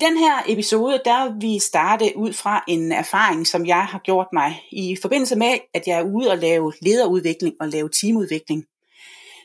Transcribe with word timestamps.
den 0.00 0.16
her 0.16 0.42
episode, 0.46 1.00
der 1.04 1.32
vil 1.32 1.42
vi 1.42 1.58
starte 1.58 2.12
ud 2.16 2.32
fra 2.32 2.64
en 2.68 2.92
erfaring, 2.92 3.46
som 3.46 3.66
jeg 3.66 3.84
har 3.84 3.98
gjort 3.98 4.26
mig 4.32 4.62
i 4.72 4.96
forbindelse 5.02 5.36
med, 5.36 5.58
at 5.74 5.86
jeg 5.86 5.98
er 5.98 6.02
ude 6.02 6.30
og 6.30 6.38
lave 6.38 6.72
lederudvikling 6.82 7.54
og 7.60 7.68
lave 7.68 7.88
teamudvikling. 8.00 8.64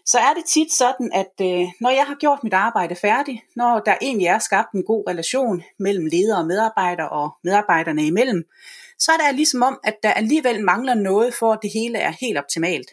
Så 0.06 0.18
er 0.18 0.34
det 0.34 0.46
tit 0.46 0.74
sådan, 0.74 1.12
at 1.14 1.34
øh, 1.42 1.68
når 1.82 1.90
jeg 1.90 2.06
har 2.06 2.16
gjort 2.16 2.44
mit 2.44 2.54
arbejde 2.54 2.96
færdigt, 2.96 3.42
når 3.56 3.80
der 3.80 3.96
egentlig 4.02 4.28
er 4.28 4.40
skabt 4.40 4.72
en 4.74 4.84
god 4.84 5.04
relation 5.10 5.64
mellem 5.80 6.06
ledere 6.06 6.38
og 6.38 6.48
medarbejdere 6.48 7.10
og 7.10 7.30
medarbejderne 7.44 8.06
imellem, 8.06 8.44
så 9.00 9.12
er 9.12 9.18
det 9.18 9.36
ligesom 9.36 9.62
om, 9.62 9.80
at 9.84 9.96
der 10.04 10.14
alligevel 10.14 10.64
mangler 10.64 10.94
noget 10.94 11.34
for, 11.34 11.54
at 11.54 11.60
det 11.62 11.72
hele 11.74 11.98
er 11.98 12.14
helt 12.22 12.38
optimalt. 12.38 12.90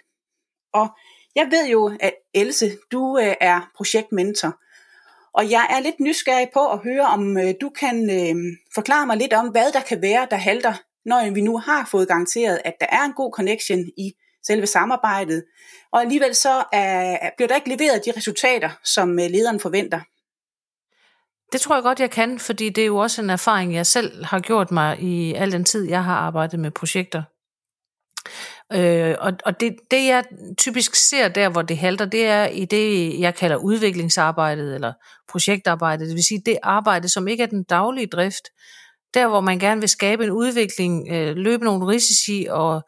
Og 0.75 0.89
jeg 1.35 1.47
ved 1.51 1.69
jo, 1.69 1.97
at 2.01 2.15
Else, 2.35 2.71
du 2.93 3.19
øh, 3.19 3.35
er 3.41 3.71
projektmentor, 3.77 4.62
og 5.35 5.51
jeg 5.51 5.67
er 5.71 5.81
lidt 5.81 6.01
nysgerrig 6.01 6.49
på 6.55 6.71
at 6.71 6.79
høre, 6.79 7.07
om 7.07 7.39
øh, 7.39 7.55
du 7.61 7.71
kan 7.71 8.11
øh, 8.11 8.37
forklare 8.75 9.07
mig 9.07 9.17
lidt 9.17 9.33
om, 9.33 9.49
hvad 9.49 9.73
der 9.73 9.81
kan 9.81 10.03
være, 10.03 10.27
der 10.31 10.37
halter, 10.37 10.75
når 11.05 11.31
vi 11.31 11.41
nu 11.41 11.59
har 11.59 11.89
fået 11.91 12.09
garanteret, 12.09 12.61
at 12.65 12.75
der 12.81 12.87
er 12.89 13.03
en 13.03 13.13
god 13.13 13.33
connection 13.33 13.79
i 13.79 14.13
selve 14.47 14.67
samarbejdet, 14.67 15.45
og 15.93 16.01
alligevel 16.01 16.35
så 16.35 16.65
er, 16.73 17.31
bliver 17.37 17.49
der 17.49 17.57
ikke 17.57 17.69
leveret 17.69 18.05
de 18.05 18.13
resultater, 18.17 18.71
som 18.85 19.19
øh, 19.19 19.31
lederen 19.31 19.61
forventer. 19.61 20.01
Det 21.53 21.61
tror 21.61 21.75
jeg 21.75 21.83
godt, 21.83 22.01
jeg 22.01 22.11
kan, 22.11 22.39
fordi 22.39 22.69
det 22.69 22.83
er 22.83 22.87
jo 22.87 22.97
også 22.97 23.23
en 23.23 23.31
erfaring, 23.31 23.75
jeg 23.75 23.87
selv 23.87 24.25
har 24.25 24.41
gjort 24.41 24.71
mig 24.71 25.01
i 25.01 25.35
al 25.35 25.53
den 25.53 25.65
tid, 25.65 25.89
jeg 25.89 26.05
har 26.05 26.15
arbejdet 26.15 26.61
med 26.61 26.71
projekter. 26.71 27.23
Øh, 28.75 29.15
og 29.19 29.33
og 29.45 29.61
det, 29.61 29.77
det, 29.91 30.07
jeg 30.07 30.25
typisk 30.59 30.95
ser 30.95 31.29
der, 31.29 31.49
hvor 31.49 31.63
det 31.63 31.79
halter, 31.79 32.05
det 32.05 32.27
er 32.27 32.47
i 32.47 32.65
det, 32.65 33.19
jeg 33.21 33.35
kalder 33.35 33.57
udviklingsarbejdet 33.57 34.75
eller 34.75 34.93
projektarbejdet. 35.31 36.09
Det 36.09 36.15
vil 36.15 36.25
sige 36.25 36.43
det 36.47 36.59
arbejde, 36.63 37.09
som 37.09 37.29
ikke 37.29 37.43
er 37.43 37.47
den 37.47 37.63
daglige 37.63 38.07
drift. 38.07 38.45
Der, 39.15 39.29
hvor 39.29 39.41
man 39.41 39.59
gerne 39.59 39.81
vil 39.81 39.89
skabe 39.89 40.25
en 40.25 40.31
udvikling, 40.31 41.09
øh, 41.11 41.37
løbe 41.37 41.65
nogle 41.65 41.87
risici 41.87 42.47
og 42.51 42.83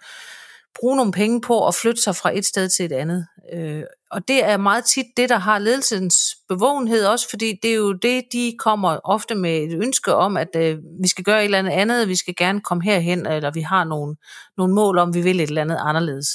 bruge 0.81 0.97
nogle 0.97 1.13
penge 1.13 1.41
på 1.41 1.67
at 1.67 1.75
flytte 1.75 2.03
sig 2.03 2.17
fra 2.17 2.37
et 2.37 2.45
sted 2.45 2.69
til 2.69 2.85
et 2.85 2.93
andet. 2.93 3.27
Øh, 3.53 3.83
og 4.11 4.29
det 4.29 4.45
er 4.45 4.57
meget 4.57 4.85
tit 4.85 5.07
det, 5.17 5.29
der 5.29 5.39
har 5.39 5.59
ledelsens 5.59 6.17
bevågenhed 6.49 7.05
også, 7.07 7.31
fordi 7.31 7.59
det 7.63 7.71
er 7.71 7.75
jo 7.75 7.93
det, 7.93 8.25
de 8.33 8.55
kommer 8.59 8.99
ofte 9.05 9.35
med 9.35 9.59
et 9.59 9.73
ønske 9.83 10.15
om, 10.15 10.37
at 10.37 10.49
øh, 10.57 10.79
vi 11.03 11.09
skal 11.09 11.25
gøre 11.25 11.39
et 11.39 11.45
eller 11.45 11.59
andet 11.59 11.73
andet, 11.73 12.09
vi 12.09 12.17
skal 12.17 12.35
gerne 12.37 12.61
komme 12.61 12.85
herhen, 12.85 13.27
eller 13.27 13.51
vi 13.51 13.61
har 13.61 13.85
nogle, 13.85 14.17
nogle 14.57 14.75
mål 14.75 14.99
om, 14.99 15.15
vi 15.15 15.21
vil 15.21 15.41
et 15.41 15.49
eller 15.49 15.63
andet 15.63 15.79
anderledes. 15.81 16.29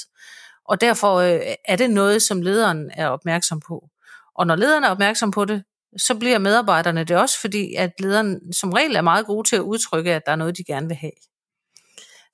Og 0.68 0.80
derfor 0.80 1.14
øh, 1.14 1.40
er 1.68 1.76
det 1.76 1.90
noget, 1.90 2.22
som 2.22 2.42
lederen 2.42 2.90
er 2.94 3.08
opmærksom 3.08 3.60
på. 3.68 3.88
Og 4.34 4.46
når 4.46 4.56
lederen 4.56 4.84
er 4.84 4.90
opmærksom 4.90 5.30
på 5.30 5.44
det, 5.44 5.62
så 5.96 6.14
bliver 6.14 6.38
medarbejderne 6.38 7.04
det 7.04 7.16
også, 7.16 7.40
fordi 7.40 7.74
at 7.74 7.90
lederen 8.00 8.52
som 8.52 8.72
regel 8.72 8.96
er 8.96 9.00
meget 9.00 9.26
gode 9.26 9.48
til 9.48 9.56
at 9.56 9.62
udtrykke, 9.62 10.14
at 10.14 10.22
der 10.26 10.32
er 10.32 10.36
noget, 10.36 10.56
de 10.56 10.64
gerne 10.64 10.86
vil 10.86 10.96
have. 10.96 11.12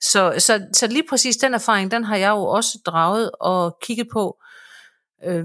Så, 0.01 0.33
så, 0.37 0.67
så 0.73 0.87
lige 0.87 1.07
præcis 1.09 1.37
den 1.37 1.53
erfaring, 1.53 1.91
den 1.91 2.03
har 2.03 2.15
jeg 2.15 2.29
jo 2.29 2.43
også 2.43 2.77
draget 2.85 3.31
og 3.39 3.77
kigget 3.81 4.07
på, 4.13 4.37
øh, 5.25 5.43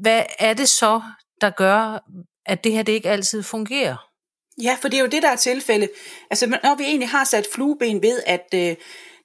hvad 0.00 0.22
er 0.38 0.54
det 0.54 0.68
så, 0.68 1.02
der 1.40 1.50
gør, 1.50 1.98
at 2.46 2.64
det 2.64 2.72
her 2.72 2.82
det 2.82 2.92
ikke 2.92 3.10
altid 3.10 3.42
fungerer? 3.42 3.96
Ja, 4.62 4.76
for 4.80 4.88
det 4.88 4.96
er 4.96 5.00
jo 5.00 5.08
det, 5.08 5.22
der 5.22 5.30
er 5.30 5.36
tilfælde. 5.36 5.88
Altså, 6.30 6.46
når 6.46 6.76
vi 6.76 6.84
egentlig 6.84 7.08
har 7.08 7.24
sat 7.24 7.46
flueben 7.54 8.02
ved, 8.02 8.22
at 8.26 8.46
øh, 8.54 8.76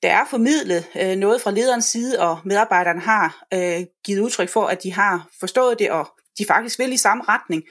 der 0.03 0.11
er 0.11 0.25
formidlet 0.29 0.85
øh, 1.01 1.15
noget 1.15 1.41
fra 1.41 1.51
lederens 1.51 1.85
side, 1.85 2.19
og 2.19 2.39
medarbejderne 2.45 3.01
har 3.01 3.45
øh, 3.53 3.81
givet 4.05 4.19
udtryk 4.19 4.49
for, 4.49 4.65
at 4.65 4.83
de 4.83 4.93
har 4.93 5.27
forstået 5.39 5.79
det, 5.79 5.91
og 5.91 6.07
de 6.37 6.45
faktisk 6.47 6.79
vil 6.79 6.93
i 6.93 6.97
samme 6.97 7.23
retning, 7.27 7.63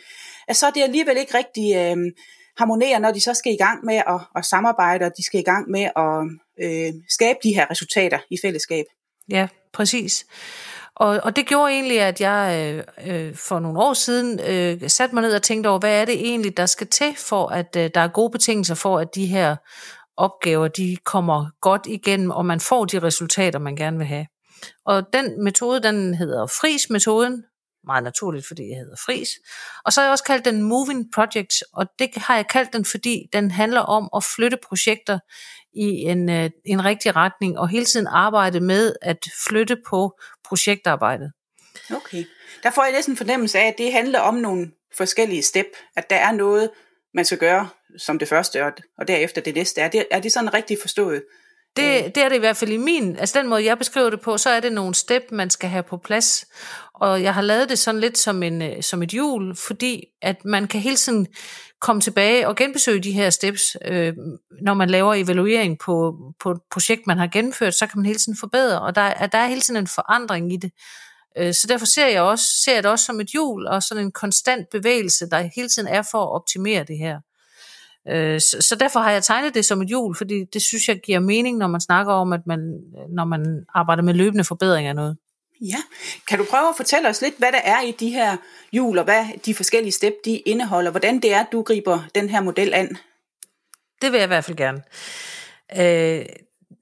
at 0.49 0.57
så 0.57 0.67
er 0.67 0.71
det 0.71 0.83
alligevel 0.83 1.17
ikke 1.17 1.39
rigtig 1.39 1.77
øh, 1.77 1.97
harmonerer, 2.59 2.99
når 2.99 3.13
de 3.13 3.21
så 3.21 3.35
skal 3.35 3.53
i 3.53 3.57
gang 3.57 3.85
med 3.85 3.95
at, 3.95 4.21
at 4.37 4.45
samarbejde, 4.45 5.05
og 5.05 5.13
de 5.17 5.25
skal 5.25 5.41
i 5.41 5.43
gang 5.43 5.71
med 5.71 5.83
at 5.83 6.42
øh, 6.63 6.93
skabe 7.09 7.39
de 7.43 7.55
her 7.55 7.71
resultater 7.71 8.19
i 8.31 8.37
fællesskab. 8.43 8.85
Ja, 9.31 9.49
præcis. 9.73 10.27
Og, 10.97 11.21
og 11.23 11.37
det 11.37 11.47
gjorde 11.47 11.73
egentlig, 11.73 12.01
at 12.01 12.21
jeg 12.21 12.75
øh, 12.75 13.27
øh, 13.27 13.35
for 13.35 13.59
nogle 13.59 13.81
år 13.81 13.95
siden 13.95 14.41
øh, 14.41 14.91
satte 14.91 15.15
mig 15.15 15.23
ned 15.23 15.35
og 15.35 15.43
tænkte 15.43 15.69
over, 15.69 15.79
hvad 15.79 16.01
er 16.01 16.05
det 16.05 16.15
egentlig, 16.15 16.57
der 16.57 16.67
skal 16.67 16.87
til 16.87 17.15
for, 17.17 17.47
at 17.47 17.77
øh, 17.77 17.91
der 17.95 18.01
er 18.01 18.09
gode 18.09 18.31
betingelser 18.31 18.75
for, 18.75 18.99
at 18.99 19.15
de 19.15 19.27
her 19.27 19.57
opgaver, 20.17 20.69
de 20.69 20.97
kommer 21.05 21.47
godt 21.61 21.87
igennem, 21.87 22.31
og 22.31 22.47
man 22.47 22.61
får 22.61 22.85
de 22.85 22.99
resultater, 22.99 23.59
man 23.59 23.77
gerne 23.77 23.99
vil 23.99 24.07
have. 24.07 24.27
Og 24.87 25.13
den 25.13 25.45
metode, 25.45 25.83
den 25.83 26.15
hedder 26.15 26.47
FRIS-metoden, 26.47 27.45
meget 27.87 28.05
naturligt, 28.05 28.47
fordi 28.47 28.69
jeg 28.69 28.79
hedder 28.79 28.97
Fris. 29.07 29.29
Og 29.85 29.93
så 29.93 30.01
har 30.01 30.07
jeg 30.07 30.13
også 30.13 30.25
kaldt 30.25 30.45
den 30.45 30.63
Moving 30.63 31.07
Projects, 31.15 31.63
og 31.63 31.87
det 31.99 32.11
har 32.17 32.37
jeg 32.37 32.49
kaldt 32.49 32.73
den, 32.73 32.85
fordi 32.85 33.29
den 33.33 33.51
handler 33.51 33.81
om 33.81 34.09
at 34.17 34.25
flytte 34.25 34.59
projekter 34.69 35.19
i 35.75 35.89
en, 35.89 36.31
øh, 36.31 36.51
en 36.65 36.85
rigtig 36.85 37.17
retning, 37.17 37.59
og 37.59 37.69
hele 37.69 37.85
tiden 37.85 38.07
arbejde 38.07 38.61
med 38.61 38.95
at 39.03 39.19
flytte 39.49 39.77
på 39.89 40.21
projektarbejdet. 40.45 41.33
Okay. 41.95 42.25
Der 42.63 42.71
får 42.71 42.85
jeg 42.85 42.93
næsten 42.93 43.17
fornemmelse 43.17 43.59
af, 43.59 43.67
at 43.67 43.75
det 43.79 43.93
handler 43.93 44.21
om 44.21 44.35
nogle 44.35 44.71
forskellige 44.97 45.43
step, 45.43 45.67
at 45.97 46.11
der 46.11 46.17
er 46.17 46.33
noget, 46.33 46.71
man 47.15 47.25
skal 47.25 47.39
gøre 47.39 47.69
som 47.99 48.19
det 48.19 48.29
første, 48.29 48.65
og, 48.65 48.73
og 48.99 49.09
derefter 49.09 49.41
det 49.41 49.55
næste. 49.55 49.81
Er 49.81 49.89
det, 49.89 50.07
er 50.11 50.21
det 50.21 50.33
sådan 50.33 50.55
rigtig 50.55 50.79
forstået? 50.81 51.23
Det, 51.77 52.15
det 52.15 52.23
er 52.23 52.29
det 52.29 52.37
i 52.37 52.39
hvert 52.39 52.57
fald 52.57 52.71
i 52.71 52.77
min, 52.77 53.17
altså 53.17 53.39
den 53.39 53.49
måde 53.49 53.65
jeg 53.65 53.79
beskriver 53.79 54.11
det 54.11 54.21
på, 54.21 54.39
så 54.39 54.51
er 54.51 54.61
det 54.61 54.73
nogle 54.73 54.95
step, 54.95 55.23
man 55.31 55.51
skal 55.51 55.69
have 55.69 55.83
på 55.83 55.97
plads. 55.97 56.47
Og 56.95 57.23
jeg 57.23 57.35
har 57.35 57.43
lavet 57.43 57.69
det 57.69 57.79
sådan 57.79 58.01
lidt 58.01 58.19
som, 58.19 58.43
en, 58.43 58.63
øh, 58.63 58.83
som 58.83 59.03
et 59.03 59.11
hjul, 59.11 59.57
fordi 59.57 60.05
at 60.23 60.45
man 60.45 60.69
kan 60.69 60.81
hele 60.81 60.97
tiden 60.97 61.27
komme 61.81 62.03
tilbage 62.03 62.49
og 62.49 62.57
genbesøge 62.57 63.01
de 63.01 63.13
her 63.13 63.31
steps. 63.31 63.77
Øh, 63.85 64.13
når 64.63 64.75
man 64.75 64.91
laver 64.91 65.15
evaluering 65.15 65.79
på, 65.79 66.17
på 66.41 66.51
et 66.51 66.61
projekt, 66.71 67.07
man 67.07 67.19
har 67.19 67.27
gennemført, 67.27 67.75
så 67.75 67.87
kan 67.87 67.99
man 67.99 68.07
hele 68.07 68.19
tiden 68.19 68.37
forbedre, 68.41 68.81
og 68.81 68.95
der, 68.95 69.01
er, 69.01 69.27
der 69.27 69.39
er 69.39 69.47
hele 69.47 69.61
tiden 69.61 69.81
en 69.81 69.87
forandring 69.87 70.53
i 70.53 70.57
det. 70.57 70.73
Øh, 71.39 71.55
så 71.55 71.67
derfor 71.69 71.87
ser 71.87 72.07
jeg, 72.07 72.23
også, 72.23 72.45
ser 72.65 72.75
jeg 72.75 72.83
det 72.83 72.91
også 72.91 73.05
som 73.05 73.21
et 73.21 73.27
hjul, 73.27 73.67
og 73.67 73.83
sådan 73.83 74.05
en 74.05 74.13
konstant 74.13 74.71
bevægelse, 74.71 75.31
der 75.31 75.49
hele 75.57 75.69
tiden 75.69 75.89
er 75.89 76.03
for 76.11 76.23
at 76.23 76.33
optimere 76.35 76.85
det 76.85 76.99
her. 76.99 77.19
Øh, 78.09 78.41
så, 78.41 78.57
så 78.61 78.77
derfor 78.77 79.01
har 79.01 79.11
jeg 79.11 79.25
tegnet 79.25 79.55
det 79.55 79.65
som 79.65 79.83
et 79.83 79.89
hjul, 79.89 80.17
fordi 80.17 80.45
det 80.53 80.63
synes 80.63 80.89
jeg 80.89 81.01
giver 81.01 81.21
mening, 81.21 81.59
når 81.59 81.67
man 81.67 81.81
snakker 81.81 82.13
om, 82.13 82.33
at 82.33 82.41
man, 82.47 82.61
når 83.09 83.25
man 83.25 83.65
arbejder 83.75 84.03
med 84.03 84.15
løbende 84.15 84.45
forbedring 84.45 84.89
af 84.89 84.95
noget. 84.95 85.17
Ja, 85.61 85.77
kan 86.29 86.39
du 86.39 86.45
prøve 86.51 86.69
at 86.69 86.77
fortælle 86.77 87.09
os 87.09 87.23
lidt, 87.23 87.39
hvad 87.39 87.53
der 87.53 87.61
er 87.65 87.83
i 87.83 87.91
de 87.91 88.11
her 88.11 88.37
hjul, 88.73 88.99
og 88.99 89.05
hvad 89.05 89.25
de 89.47 89.55
forskellige 89.55 89.93
step 89.93 90.15
de 90.25 90.39
indeholder, 90.39 90.91
hvordan 90.91 91.21
det 91.21 91.35
er, 91.35 91.45
du 91.53 91.63
griber 91.63 92.01
den 92.15 92.29
her 92.29 92.41
model 92.41 92.75
an? 92.75 92.97
Det 94.03 94.13
vil 94.13 94.19
jeg 94.19 94.25
i 94.25 94.27
hvert 94.27 94.45
fald 94.45 94.57
gerne. 94.57 94.83
Øh, 95.79 96.27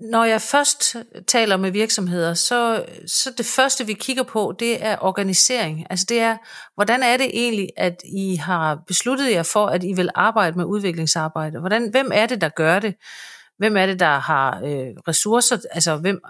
når 0.01 0.25
jeg 0.25 0.41
først 0.41 0.97
taler 1.27 1.57
med 1.57 1.71
virksomheder, 1.71 2.35
så, 2.35 2.85
så 3.07 3.33
det 3.39 3.47
første, 3.47 3.87
vi 3.87 3.93
kigger 3.93 4.23
på, 4.23 4.55
det 4.59 4.85
er 4.85 4.97
organisering. 5.01 5.87
Altså 5.91 6.07
det 6.09 6.21
er, 6.21 6.37
hvordan 6.75 7.03
er 7.03 7.17
det 7.17 7.31
egentlig, 7.33 7.69
at 7.77 8.03
I 8.05 8.37
har 8.37 8.79
besluttet 8.87 9.31
jer 9.31 9.43
for, 9.43 9.67
at 9.67 9.85
I 9.85 9.93
vil 9.93 10.11
arbejde 10.15 10.57
med 10.57 10.65
udviklingsarbejde? 10.65 11.61
Hvordan, 11.61 11.91
hvem 11.91 12.11
er 12.15 12.27
det, 12.27 12.41
der 12.41 12.49
gør 12.49 12.79
det? 12.79 12.95
Hvem 13.59 13.77
er 13.77 13.87
det, 13.87 14.01
der 14.01 14.19
har 14.19 14.61
øh, 14.65 14.87
ressourcer? 15.09 15.59
Altså 15.71 15.97
hvem 15.97 16.21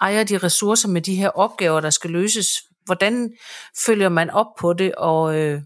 ejer 0.00 0.24
de 0.24 0.38
ressourcer 0.38 0.88
med 0.88 1.00
de 1.00 1.14
her 1.14 1.28
opgaver, 1.28 1.80
der 1.80 1.90
skal 1.90 2.10
løses? 2.10 2.48
Hvordan 2.84 3.30
følger 3.86 4.08
man 4.08 4.30
op 4.30 4.46
på 4.60 4.72
det? 4.72 4.94
Og 4.94 5.36
øh, 5.36 5.60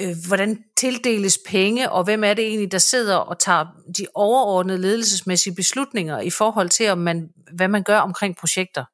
øh, 0.00 0.16
hvordan 0.26 0.64
tildeles 0.76 1.38
penge, 1.48 1.90
og 1.90 2.04
hvem 2.04 2.24
er 2.24 2.34
det 2.34 2.46
egentlig, 2.46 2.72
der 2.72 2.78
sidder 2.78 3.16
og 3.16 3.38
tager 3.38 3.66
de 3.98 4.06
overordnede 4.14 4.78
ledelsesmæssige 4.78 5.54
beslutninger 5.54 6.20
i 6.20 6.30
forhold 6.30 6.68
til, 6.68 6.90
om 6.90 6.98
man, 6.98 7.28
hvad 7.52 7.68
man 7.68 7.82
gør 7.82 7.98
omkring 7.98 8.36
projekter. 8.36 8.84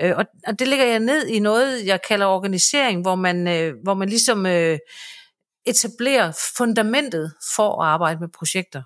Øh, 0.00 0.16
og, 0.16 0.24
og 0.46 0.58
det 0.58 0.68
ligger 0.68 0.84
jeg 0.84 1.00
ned 1.00 1.26
i 1.26 1.38
noget, 1.38 1.86
jeg 1.86 2.00
kalder 2.08 2.26
organisering, 2.26 3.02
hvor 3.02 3.14
man, 3.14 3.48
øh, 3.48 3.74
hvor 3.82 3.94
man 3.94 4.08
ligesom 4.08 4.46
øh, 4.46 4.78
etablerer 5.66 6.32
fundamentet 6.56 7.34
for 7.56 7.82
at 7.82 7.88
arbejde 7.88 8.20
med 8.20 8.28
projekter. 8.28 8.82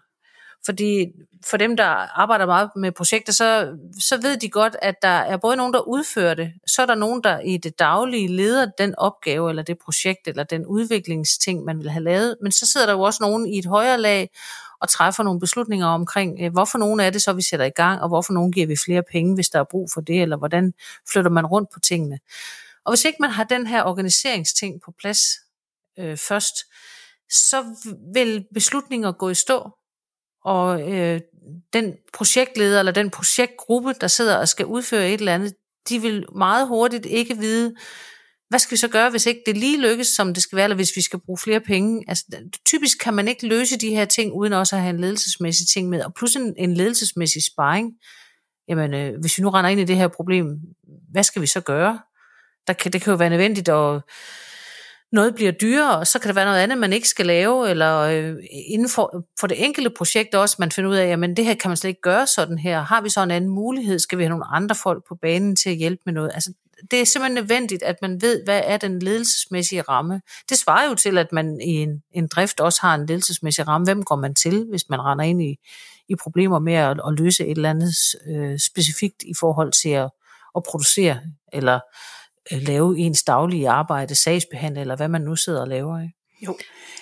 Fordi 0.67 1.07
for 1.51 1.57
dem, 1.57 1.77
der 1.77 1.85
arbejder 2.21 2.47
meget 2.47 2.71
med 2.77 2.93
projekter, 2.93 3.33
så, 3.33 3.77
så 4.01 4.21
ved 4.23 4.37
de 4.37 4.49
godt, 4.49 4.77
at 4.83 4.95
der 5.03 5.09
er 5.09 5.37
både 5.37 5.57
nogen, 5.57 5.73
der 5.73 5.89
udfører 5.89 6.35
det, 6.35 6.53
så 6.67 6.83
er 6.83 6.87
der 6.87 6.95
nogen, 6.95 7.25
der 7.25 7.41
i 7.41 7.57
det 7.57 7.79
daglige 7.79 8.29
leder 8.29 8.67
den 8.79 8.95
opgave, 8.99 9.51
eller 9.51 9.63
det 9.63 9.79
projekt, 9.85 10.29
eller 10.29 10.45
den 10.45 10.67
udviklingsting, 10.67 11.65
man 11.65 11.79
vil 11.79 11.91
have 11.91 12.05
lavet. 12.05 12.37
Men 12.43 12.53
så 12.53 12.67
sidder 12.67 12.87
der 12.87 12.93
jo 12.93 13.01
også 13.01 13.23
nogen 13.23 13.47
i 13.47 13.59
et 13.59 13.67
højere 13.67 14.01
lag 14.01 14.31
og 14.81 14.89
træffer 14.89 15.23
nogle 15.23 15.41
beslutninger 15.41 15.87
omkring, 15.87 16.39
øh, 16.41 16.53
hvorfor 16.53 16.79
nogen 16.79 17.01
er 17.01 17.11
det 17.11 17.23
så, 17.23 17.33
vi 17.33 17.43
sætter 17.43 17.67
i 17.67 17.71
gang, 17.71 18.03
og 18.03 18.09
hvorfor 18.09 18.33
nogen 18.33 18.53
giver 18.53 18.67
vi 18.67 18.77
flere 18.85 19.03
penge, 19.13 19.35
hvis 19.35 19.49
der 19.49 19.59
er 19.61 19.65
brug 19.71 19.89
for 19.95 20.01
det, 20.01 20.23
eller 20.23 20.37
hvordan 20.37 20.75
flytter 21.13 21.31
man 21.31 21.47
rundt 21.47 21.71
på 21.75 21.81
tingene. 21.81 22.19
Og 22.85 22.93
hvis 22.93 23.05
ikke 23.05 23.19
man 23.21 23.31
har 23.31 23.45
den 23.45 23.67
her 23.67 23.83
organiseringsting 23.83 24.81
på 24.85 24.93
plads 24.99 25.21
øh, 25.99 26.17
først, 26.17 26.55
så 27.31 27.65
vil 28.15 28.45
beslutninger 28.55 29.13
gå 29.13 29.29
i 29.29 29.35
stå, 29.35 29.71
og 30.47 30.93
øh, 30.93 31.21
den 31.73 31.95
projektleder 32.13 32.79
eller 32.79 32.93
den 32.93 33.11
projektgruppe, 33.11 33.95
der 34.01 34.07
sidder 34.07 34.37
og 34.37 34.49
skal 34.49 34.67
udføre 34.67 35.09
et 35.09 35.19
eller 35.21 35.35
andet, 35.35 35.55
de 35.89 36.03
vil 36.03 36.27
meget 36.37 36.69
hurtigt 36.69 37.07
ikke 37.07 37.39
vide, 37.39 37.75
hvad 38.49 38.59
skal 38.59 38.71
vi 38.71 38.77
så 38.77 38.89
gøre, 38.89 39.11
hvis 39.11 39.27
ikke 39.27 39.43
det 39.47 39.57
lige 39.57 39.81
lykkes, 39.81 40.07
som 40.07 40.35
det 40.35 40.43
skal 40.43 40.57
være, 40.57 40.65
eller 40.65 40.77
hvis 40.77 40.97
vi 40.97 41.01
skal 41.01 41.21
bruge 41.27 41.39
flere 41.39 41.61
penge? 41.61 42.05
Altså, 42.09 42.25
typisk 42.67 42.99
kan 42.99 43.15
man 43.15 43.29
ikke 43.29 43.47
løse 43.47 43.79
de 43.79 43.91
her 43.91 44.05
ting, 44.05 44.33
uden 44.33 44.53
også 44.53 44.77
at 44.77 44.83
have 44.83 44.95
en 44.95 45.01
ledelsesmæssig 45.01 45.67
ting 45.69 45.89
med, 45.89 46.03
og 46.03 46.15
plus 46.15 46.37
en, 46.37 46.55
en 46.59 46.75
ledelsesmæssig 46.75 47.43
sparring. 47.45 47.93
Jamen, 48.69 48.95
øh, 48.95 49.21
hvis 49.21 49.39
vi 49.39 49.43
nu 49.43 49.51
render 49.51 49.71
ind 49.71 49.81
i 49.81 49.85
det 49.85 49.97
her 49.97 50.09
problem, 50.09 50.47
hvad 51.11 51.23
skal 51.23 51.43
vi 51.43 51.47
så 51.47 51.61
gøre? 51.61 52.01
Der 52.67 52.73
kan, 52.73 52.93
det 52.93 53.03
kan 53.03 53.11
jo 53.11 53.17
være 53.17 53.31
nødvendigt 53.31 53.69
at 53.69 54.03
noget 55.17 55.35
bliver 55.35 55.53
dyrere, 55.53 55.99
og 55.99 56.07
så 56.07 56.19
kan 56.19 56.29
der 56.29 56.35
være 56.35 56.45
noget 56.45 56.59
andet, 56.59 56.79
man 56.79 56.93
ikke 56.93 57.09
skal 57.09 57.27
lave, 57.27 57.71
eller 57.71 57.99
øh, 57.99 58.35
inden 58.51 58.89
for, 58.89 59.25
for 59.41 59.47
det 59.47 59.65
enkelte 59.65 59.91
projekt 59.91 60.35
også, 60.35 60.57
man 60.59 60.73
finder 60.73 60.91
ud 60.91 60.97
af, 60.97 61.09
jamen 61.09 61.37
det 61.37 61.45
her 61.45 61.55
kan 61.55 61.71
man 61.71 61.77
slet 61.77 61.89
ikke 61.89 62.01
gøre 62.01 62.27
sådan 62.27 62.59
her. 62.59 62.83
Har 62.83 63.01
vi 63.01 63.09
så 63.09 63.23
en 63.23 63.31
anden 63.31 63.51
mulighed? 63.51 63.99
Skal 63.99 64.19
vi 64.19 64.23
have 64.23 64.31
nogle 64.31 64.47
andre 64.47 64.75
folk 64.75 65.05
på 65.09 65.15
banen 65.23 65.57
til 65.57 65.71
at 65.71 65.77
hjælpe 65.77 66.03
med 66.07 66.13
noget? 66.13 66.31
Altså, 66.35 66.53
det 66.91 67.01
er 67.01 67.05
simpelthen 67.05 67.35
nødvendigt, 67.35 67.83
at 67.83 67.97
man 68.03 68.23
ved, 68.23 68.45
hvad 68.45 68.61
er 68.65 68.77
den 68.77 68.99
ledelsesmæssige 68.99 69.83
ramme. 69.83 70.21
Det 70.49 70.59
svarer 70.59 70.89
jo 70.89 70.95
til, 70.95 71.19
at 71.19 71.33
man 71.33 71.61
i 71.61 71.73
en, 71.73 72.03
en 72.13 72.27
drift 72.27 72.61
også 72.61 72.81
har 72.83 72.95
en 72.95 73.07
ledelsesmæssig 73.07 73.69
ramme. 73.69 73.85
Hvem 73.85 74.03
går 74.03 74.17
man 74.17 74.35
til, 74.35 74.67
hvis 74.71 74.89
man 74.89 75.01
render 75.01 75.25
ind 75.25 75.43
i, 75.43 75.57
i 76.09 76.15
problemer 76.23 76.59
med 76.59 76.75
at, 76.75 77.01
at 77.07 77.19
løse 77.19 77.45
et 77.45 77.57
eller 77.57 77.71
andet 77.71 77.95
øh, 78.27 78.59
specifikt 78.59 79.23
i 79.23 79.33
forhold 79.41 79.73
til 79.83 79.89
at, 79.89 80.11
at 80.57 80.63
producere, 80.63 81.21
eller 81.53 81.81
øh, 82.53 82.63
lave 82.63 82.99
ens 82.99 83.23
daglige 83.23 83.69
arbejde, 83.69 84.15
sagsbehandle, 84.15 84.81
eller 84.81 84.97
hvad 84.97 85.09
man 85.09 85.21
nu 85.21 85.37
sidder 85.37 85.61
og 85.61 85.69
laver. 85.69 86.01
Ikke? 86.01 86.15
Jo, 86.47 86.57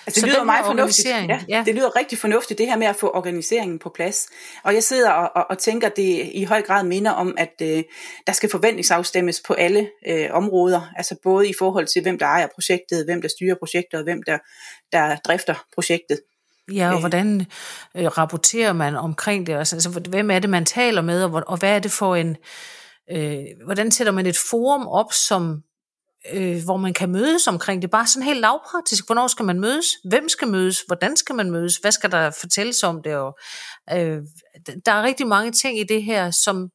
altså 0.06 0.20
det 0.20 0.20
så 0.20 0.26
lyder 0.26 0.44
meget 0.44 0.67
fornuftigt. 0.67 1.08
Ja, 1.08 1.41
ja. 1.49 1.62
Det 1.67 1.75
lyder 1.75 1.96
rigtig 1.96 2.19
fornuftigt, 2.19 2.58
det 2.58 2.67
her 2.67 2.76
med 2.76 2.87
at 2.87 2.96
få 2.96 3.11
organiseringen 3.14 3.79
på 3.79 3.91
plads. 3.94 4.26
Og 4.64 4.75
jeg 4.75 4.82
sidder 4.82 5.11
og, 5.11 5.31
og, 5.37 5.46
og 5.50 5.58
tænker, 5.58 5.88
det 5.88 6.31
i 6.35 6.44
høj 6.44 6.62
grad 6.62 6.85
minder 6.85 7.11
om, 7.11 7.35
at 7.38 7.52
øh, 7.62 7.82
der 8.26 8.32
skal 8.32 8.50
forventningsafstemmes 8.50 9.43
på 9.46 9.52
alle 9.55 9.88
øh, 10.08 10.29
områder. 10.31 10.91
Altså 10.96 11.17
både 11.23 11.49
i 11.49 11.52
forhold 11.58 11.87
til, 11.87 12.02
hvem 12.02 12.19
der 12.19 12.26
ejer 12.26 12.46
projektet, 12.55 13.05
hvem 13.05 13.23
der 13.23 13.29
styrer 13.29 13.55
projektet, 13.58 13.99
og 13.99 14.05
hvem 14.05 14.23
der, 14.23 14.38
der 14.93 15.17
drifter 15.17 15.55
projektet. 15.75 16.20
Ja, 16.73 16.88
og 16.88 16.94
øh. 16.94 17.00
hvordan 17.00 17.46
øh, 17.96 18.06
rapporterer 18.06 18.73
man 18.73 18.96
omkring 18.96 19.46
det? 19.46 19.55
Altså, 19.55 19.76
altså, 19.76 19.91
hvem 20.08 20.31
er 20.31 20.38
det, 20.38 20.50
man 20.50 20.64
taler 20.64 21.02
med, 21.02 21.25
og, 21.25 21.43
og 21.46 21.56
hvad 21.56 21.76
er 21.76 21.79
det 21.79 21.91
for 21.91 22.17
en... 22.17 22.31
Øh, 22.31 22.37
Øh, 23.11 23.45
hvordan 23.65 23.91
sætter 23.91 24.12
man 24.12 24.27
et 24.27 24.39
forum 24.51 24.87
op, 24.87 25.12
som 25.12 25.62
øh, 26.33 26.65
hvor 26.65 26.77
man 26.77 26.95
kan 26.95 27.12
mødes 27.12 27.47
omkring 27.47 27.83
det. 27.83 27.91
Bare 27.91 28.06
sådan 28.06 28.27
helt 28.27 28.41
lavpraktisk. 28.41 29.06
Hvornår 29.06 29.27
skal 29.27 29.45
man 29.45 29.61
mødes? 29.61 29.87
Hvem 30.05 30.29
skal 30.29 30.49
mødes? 30.49 30.81
Hvordan 30.87 31.17
skal 31.17 31.35
man 31.35 31.51
mødes? 31.51 31.77
Hvad 31.77 31.93
skal 31.93 32.11
der 32.11 32.31
fortælles 32.41 32.83
om 32.83 33.03
det? 33.03 33.15
Og, 33.15 33.39
øh, 33.93 34.23
der 34.87 34.93
er 34.93 35.03
rigtig 35.03 35.27
mange 35.27 35.53
ting 35.53 35.79
i 35.79 35.85
det 35.85 36.03
her, 36.03 36.31
som, 36.31 36.71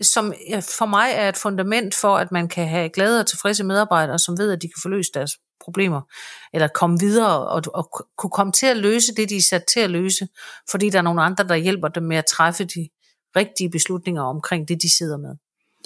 som 0.00 0.34
for 0.78 0.86
mig 0.86 1.10
er 1.12 1.28
et 1.28 1.36
fundament 1.36 1.94
for, 1.94 2.16
at 2.16 2.32
man 2.32 2.48
kan 2.48 2.68
have 2.68 2.88
glade 2.88 3.20
og 3.20 3.26
tilfredse 3.26 3.64
medarbejdere, 3.64 4.18
som 4.18 4.38
ved, 4.38 4.52
at 4.52 4.62
de 4.62 4.68
kan 4.68 4.80
forløse 4.82 5.10
deres 5.14 5.32
problemer, 5.64 6.00
eller 6.52 6.68
komme 6.68 7.00
videre 7.00 7.48
og, 7.48 7.62
og 7.74 8.06
kunne 8.18 8.30
komme 8.30 8.52
til 8.52 8.66
at 8.66 8.76
løse 8.76 9.14
det, 9.14 9.28
de 9.28 9.36
er 9.36 9.42
sat 9.42 9.64
til 9.64 9.80
at 9.80 9.90
løse, 9.90 10.28
fordi 10.70 10.90
der 10.90 10.98
er 10.98 11.02
nogle 11.02 11.22
andre, 11.22 11.48
der 11.48 11.54
hjælper 11.54 11.88
dem 11.88 12.02
med 12.02 12.16
at 12.16 12.26
træffe 12.26 12.64
de 12.64 12.88
rigtige 13.36 13.70
beslutninger 13.70 14.22
omkring 14.22 14.68
det, 14.68 14.82
de 14.82 14.96
sidder 14.96 15.16
med. 15.16 15.36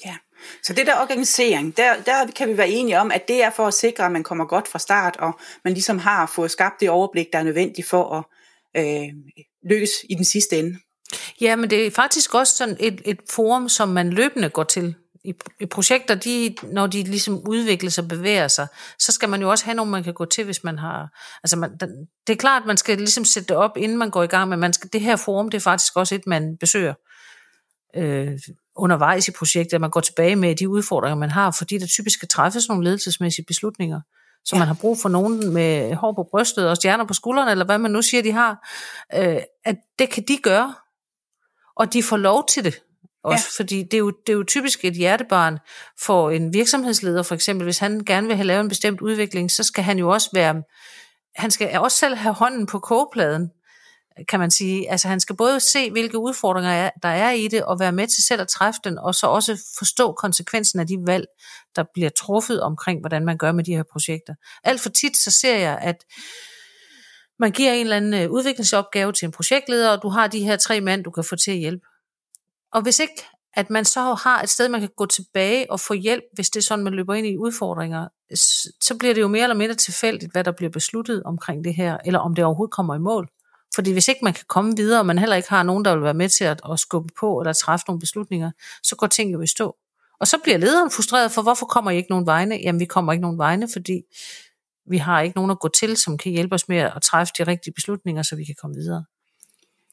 Ja, 0.05 0.17
så 0.63 0.73
det 0.73 0.87
der 0.87 1.01
organisering, 1.01 1.77
der, 1.77 2.03
der 2.07 2.27
kan 2.37 2.49
vi 2.49 2.57
være 2.57 2.69
enige 2.69 3.01
om, 3.01 3.11
at 3.11 3.29
det 3.29 3.43
er 3.43 3.51
for 3.51 3.67
at 3.67 3.75
sikre, 3.75 4.05
at 4.05 4.13
man 4.13 4.23
kommer 4.23 4.45
godt 4.45 4.69
fra 4.69 4.79
start, 4.79 5.17
og 5.17 5.41
man 5.65 5.73
ligesom 5.73 5.99
har 5.99 6.27
fået 6.27 6.51
skabt 6.51 6.81
det 6.81 6.91
overblik, 6.91 7.27
der 7.33 7.39
er 7.39 7.43
nødvendigt 7.43 7.89
for 7.89 8.15
at 8.15 8.25
øh, 8.85 9.09
lykkes 9.71 9.91
i 10.11 10.15
den 10.15 10.25
sidste 10.25 10.59
ende. 10.59 10.79
Ja, 11.41 11.57
men 11.57 11.71
det 11.71 11.87
er 11.87 11.91
faktisk 11.91 12.35
også 12.35 12.57
sådan 12.57 12.77
et, 12.81 13.03
et 13.05 13.21
forum, 13.31 13.69
som 13.69 13.89
man 13.89 14.11
løbende 14.11 14.49
går 14.49 14.65
til. 14.65 14.95
I, 15.25 15.35
i 15.61 15.67
projekter, 15.67 16.15
de, 16.15 16.55
når 16.63 16.87
de 16.87 17.03
ligesom 17.03 17.49
udvikler 17.49 17.91
sig 17.91 18.05
og 18.05 18.09
bevæger 18.09 18.49
sig, 18.49 18.67
så 18.99 19.13
skal 19.13 19.29
man 19.29 19.41
jo 19.41 19.51
også 19.51 19.65
have 19.65 19.75
nogen, 19.75 19.91
man 19.91 20.05
kan 20.05 20.15
gå 20.15 20.25
til, 20.25 20.45
hvis 20.45 20.65
man 20.65 20.79
har... 20.79 21.09
Altså 21.43 21.57
man, 21.57 21.71
det 22.27 22.33
er 22.33 22.37
klart, 22.37 22.63
at 22.63 22.67
man 22.67 22.77
skal 22.77 22.99
ligesom 22.99 23.25
sætte 23.25 23.49
det 23.49 23.57
op, 23.57 23.77
inden 23.77 23.99
man 23.99 24.11
går 24.11 24.23
i 24.23 24.27
gang, 24.27 24.49
men 24.49 24.59
man 24.59 24.73
skal, 24.73 24.91
det 24.93 25.01
her 25.01 25.17
forum, 25.17 25.49
det 25.51 25.59
er 25.59 25.63
faktisk 25.63 25.97
også 25.97 26.15
et, 26.15 26.27
man 26.27 26.57
besøger 26.61 26.95
øh, 27.97 28.39
undervejs 28.77 29.29
i 29.29 29.33
projektet, 29.33 29.75
at 29.75 29.81
man 29.81 29.91
går 29.91 30.01
tilbage 30.01 30.37
med 30.37 30.57
de 30.57 30.69
udfordringer, 30.69 31.17
man 31.17 31.31
har, 31.31 31.51
fordi 31.51 31.79
der 31.79 31.87
typisk 31.87 32.19
skal 32.19 32.29
træffes 32.29 32.69
nogle 32.69 32.85
ledelsesmæssige 32.85 33.45
beslutninger, 33.45 34.01
så 34.45 34.57
ja. 34.57 34.59
man 34.59 34.69
har 34.69 34.75
brug 34.75 34.99
for 34.99 35.09
nogen 35.09 35.53
med 35.53 35.95
hår 35.95 36.13
på 36.13 36.29
brystet 36.31 36.69
og 36.69 36.77
stjerner 36.77 37.05
på 37.05 37.15
skuldrene, 37.15 37.51
eller 37.51 37.65
hvad 37.65 37.79
man 37.79 37.91
nu 37.91 38.03
siger, 38.03 38.23
de 38.23 38.33
har, 38.33 38.69
øh, 39.15 39.43
at 39.65 39.77
det 39.99 40.11
kan 40.11 40.25
de 40.29 40.37
gøre, 40.43 40.75
og 41.77 41.93
de 41.93 42.03
får 42.03 42.17
lov 42.17 42.47
til 42.49 42.65
det. 42.65 42.83
Også 43.25 43.47
ja. 43.59 43.63
fordi 43.63 43.83
det 43.83 43.95
er, 43.95 43.99
jo, 43.99 44.11
det 44.11 44.33
er 44.33 44.37
jo 44.37 44.45
typisk 44.45 44.85
et 44.85 44.95
hjertebarn 44.95 45.59
for 46.01 46.31
en 46.31 46.53
virksomhedsleder, 46.53 47.23
for 47.23 47.35
eksempel, 47.35 47.65
hvis 47.65 47.79
han 47.79 48.05
gerne 48.05 48.27
vil 48.27 48.37
have 48.37 48.47
lavet 48.47 48.61
en 48.61 48.69
bestemt 48.69 49.01
udvikling, 49.01 49.51
så 49.51 49.63
skal 49.63 49.85
han 49.85 49.99
jo 49.99 50.09
også 50.09 50.31
være, 50.33 50.63
han 51.37 51.51
skal 51.51 51.79
også 51.79 51.97
selv 51.97 52.17
have 52.17 52.35
hånden 52.35 52.67
på 52.67 52.79
kogepladen, 52.79 53.51
kan 54.29 54.41
man 54.41 54.51
sige. 54.51 54.91
Altså 54.91 55.09
han 55.09 55.21
skal 55.21 55.37
både 55.37 55.61
se, 55.61 55.91
hvilke 55.91 56.19
udfordringer 56.19 56.91
der 57.03 57.09
er 57.09 57.31
i 57.31 57.49
det, 57.49 57.65
og 57.65 57.81
være 57.81 57.93
med 57.93 58.07
til 58.07 58.25
selv 58.25 58.41
at 58.41 58.49
træffe 58.49 58.81
den, 58.85 58.99
og 58.99 59.15
så 59.15 59.27
også 59.27 59.59
forstå 59.79 60.13
konsekvensen 60.13 60.81
af 60.81 60.87
de 60.87 60.99
valg, 61.07 61.27
der 61.77 61.85
bliver 61.95 62.11
truffet 62.11 62.63
omkring, 62.63 63.01
hvordan 63.01 63.25
man 63.25 63.39
gør 63.39 63.53
med 63.53 63.65
de 63.65 63.77
her 63.77 63.83
projekter. 63.93 64.35
Alt 64.65 64.81
for 64.81 64.89
tit 64.89 65.17
så 65.17 65.31
ser 65.31 65.59
jeg, 65.59 65.79
at 65.79 65.97
man 67.39 67.53
giver 67.53 67.73
en 67.73 67.81
eller 67.81 67.97
anden 67.97 68.15
øh, 68.15 68.31
udviklingsopgave 68.31 69.13
til 69.13 69.27
en 69.27 69.33
projektleder, 69.33 69.91
og 69.91 70.03
du 70.03 70.09
har 70.09 70.27
de 70.27 70.45
her 70.45 70.57
tre 70.57 70.81
mænd, 70.81 71.05
du 71.05 71.11
kan 71.11 71.25
få 71.25 71.37
til 71.37 71.51
at 71.51 71.57
hjælpe. 71.59 71.87
Og 72.73 72.83
hvis 72.83 72.99
ikke, 72.99 73.23
at 73.55 73.71
man 73.71 73.85
så 73.85 74.01
har 74.15 74.43
et 74.43 74.49
sted, 74.49 74.69
man 74.69 74.81
kan 74.81 74.91
gå 74.97 75.07
tilbage 75.07 75.71
og 75.71 75.81
få 75.81 75.95
hjælp, 75.95 76.25
hvis 76.35 76.51
det 76.51 76.61
er 76.61 76.65
sådan, 76.65 76.85
man 76.85 76.95
løber 76.95 77.15
ind 77.15 77.27
i 77.27 77.37
udfordringer, 77.37 78.09
så 78.81 78.97
bliver 78.99 79.15
det 79.15 79.21
jo 79.21 79.29
mere 79.29 79.43
eller 79.43 79.57
mindre 79.57 79.75
tilfældigt, 79.75 80.33
hvad 80.33 80.45
der 80.45 80.53
bliver 80.53 80.71
besluttet 80.71 81.23
omkring 81.23 81.65
det 81.65 81.75
her, 81.75 81.99
eller 82.05 82.19
om 82.19 82.35
det 82.35 82.45
overhovedet 82.45 82.75
kommer 82.75 82.95
i 82.95 82.99
mål. 82.99 83.29
Fordi 83.75 83.93
hvis 83.93 84.09
ikke 84.09 84.21
man 84.25 84.33
kan 84.33 84.45
komme 84.49 84.77
videre, 84.77 85.01
og 85.01 85.07
man 85.07 85.19
heller 85.19 85.37
ikke 85.37 85.49
har 85.49 85.63
nogen, 85.63 85.85
der 85.85 85.95
vil 85.95 86.03
være 86.03 86.15
med 86.15 86.29
til 86.29 86.45
at, 86.45 86.61
at 86.73 86.81
skubbe 86.81 87.15
på 87.21 87.41
eller 87.41 87.53
træffe 87.53 87.85
nogle 87.89 88.01
beslutninger, 88.01 88.51
så 88.83 88.97
går 88.97 89.07
ting 89.07 89.33
jo 89.33 89.41
i 89.41 89.47
stå. 89.47 89.77
Og 90.21 90.27
så 90.27 90.39
bliver 90.43 90.59
lederen 90.59 90.91
frustreret 90.91 91.33
for, 91.33 91.43
hvorfor 91.43 91.67
kommer 91.67 91.91
I 91.91 91.97
ikke 91.97 92.11
nogen 92.11 92.27
vegne? 92.27 92.57
Jamen, 92.57 92.81
vi 92.81 92.85
kommer 92.85 93.13
ikke 93.13 93.23
nogen 93.23 93.39
vegne, 93.39 93.69
fordi 93.73 94.03
vi 94.91 94.97
har 94.97 95.21
ikke 95.21 95.37
nogen 95.37 95.51
at 95.51 95.61
gå 95.61 95.69
til, 95.69 95.97
som 95.97 96.19
kan 96.19 96.33
hjælpe 96.33 96.55
os 96.55 96.69
med 96.69 96.77
at 96.77 97.03
træffe 97.03 97.33
de 97.39 97.45
rigtige 97.45 97.75
beslutninger, 97.75 98.23
så 98.23 98.37
vi 98.37 98.45
kan 98.45 98.55
komme 98.61 98.77
videre. 98.77 99.05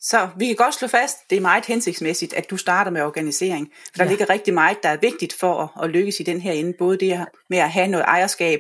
Så 0.02 0.30
vi 0.38 0.46
kan 0.46 0.56
godt 0.56 0.76
slå 0.76 0.88
fast, 0.88 1.30
det 1.30 1.36
er 1.36 1.42
meget 1.42 1.66
hensigtsmæssigt, 1.66 2.34
at 2.34 2.50
du 2.50 2.58
starter 2.58 2.92
med 2.92 3.02
organisering. 3.02 3.72
For 3.86 3.98
der 3.98 4.04
ja. 4.04 4.10
ligger 4.10 4.30
rigtig 4.30 4.54
meget, 4.54 4.84
der 4.84 4.90
er 4.90 4.98
vigtigt 4.98 5.34
for 5.34 5.64
at, 5.64 5.84
at 5.84 5.90
lykkes 5.90 6.20
i 6.20 6.24
den 6.24 6.42
her 6.42 6.52
ende. 6.52 6.74
Både 6.80 6.98
det 6.98 7.26
med 7.50 7.58
at 7.58 7.72
have 7.72 7.88
noget 7.88 8.04
ejerskab, 8.06 8.60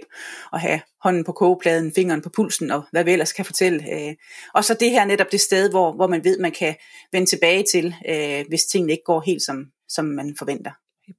og 0.51 0.59
have 0.59 0.81
hånden 1.03 1.23
på 1.23 1.31
kogepladen, 1.31 1.93
fingeren 1.95 2.21
på 2.21 2.29
pulsen, 2.29 2.71
og 2.71 2.83
hvad 2.91 3.03
vi 3.03 3.11
ellers 3.11 3.33
kan 3.33 3.45
fortælle. 3.45 3.93
Øh. 3.93 4.15
Og 4.53 4.65
så 4.65 4.73
det 4.73 4.91
her 4.91 5.05
netop 5.05 5.31
det 5.31 5.41
sted, 5.41 5.69
hvor, 5.69 5.91
hvor 5.91 6.07
man 6.07 6.23
ved, 6.23 6.39
man 6.39 6.51
kan 6.51 6.75
vende 7.11 7.29
tilbage 7.29 7.65
til, 7.71 7.95
øh, 8.09 8.45
hvis 8.47 8.65
tingene 8.65 8.91
ikke 8.91 9.03
går 9.05 9.23
helt, 9.25 9.41
som, 9.41 9.65
som 9.89 10.05
man 10.05 10.35
forventer. 10.37 10.71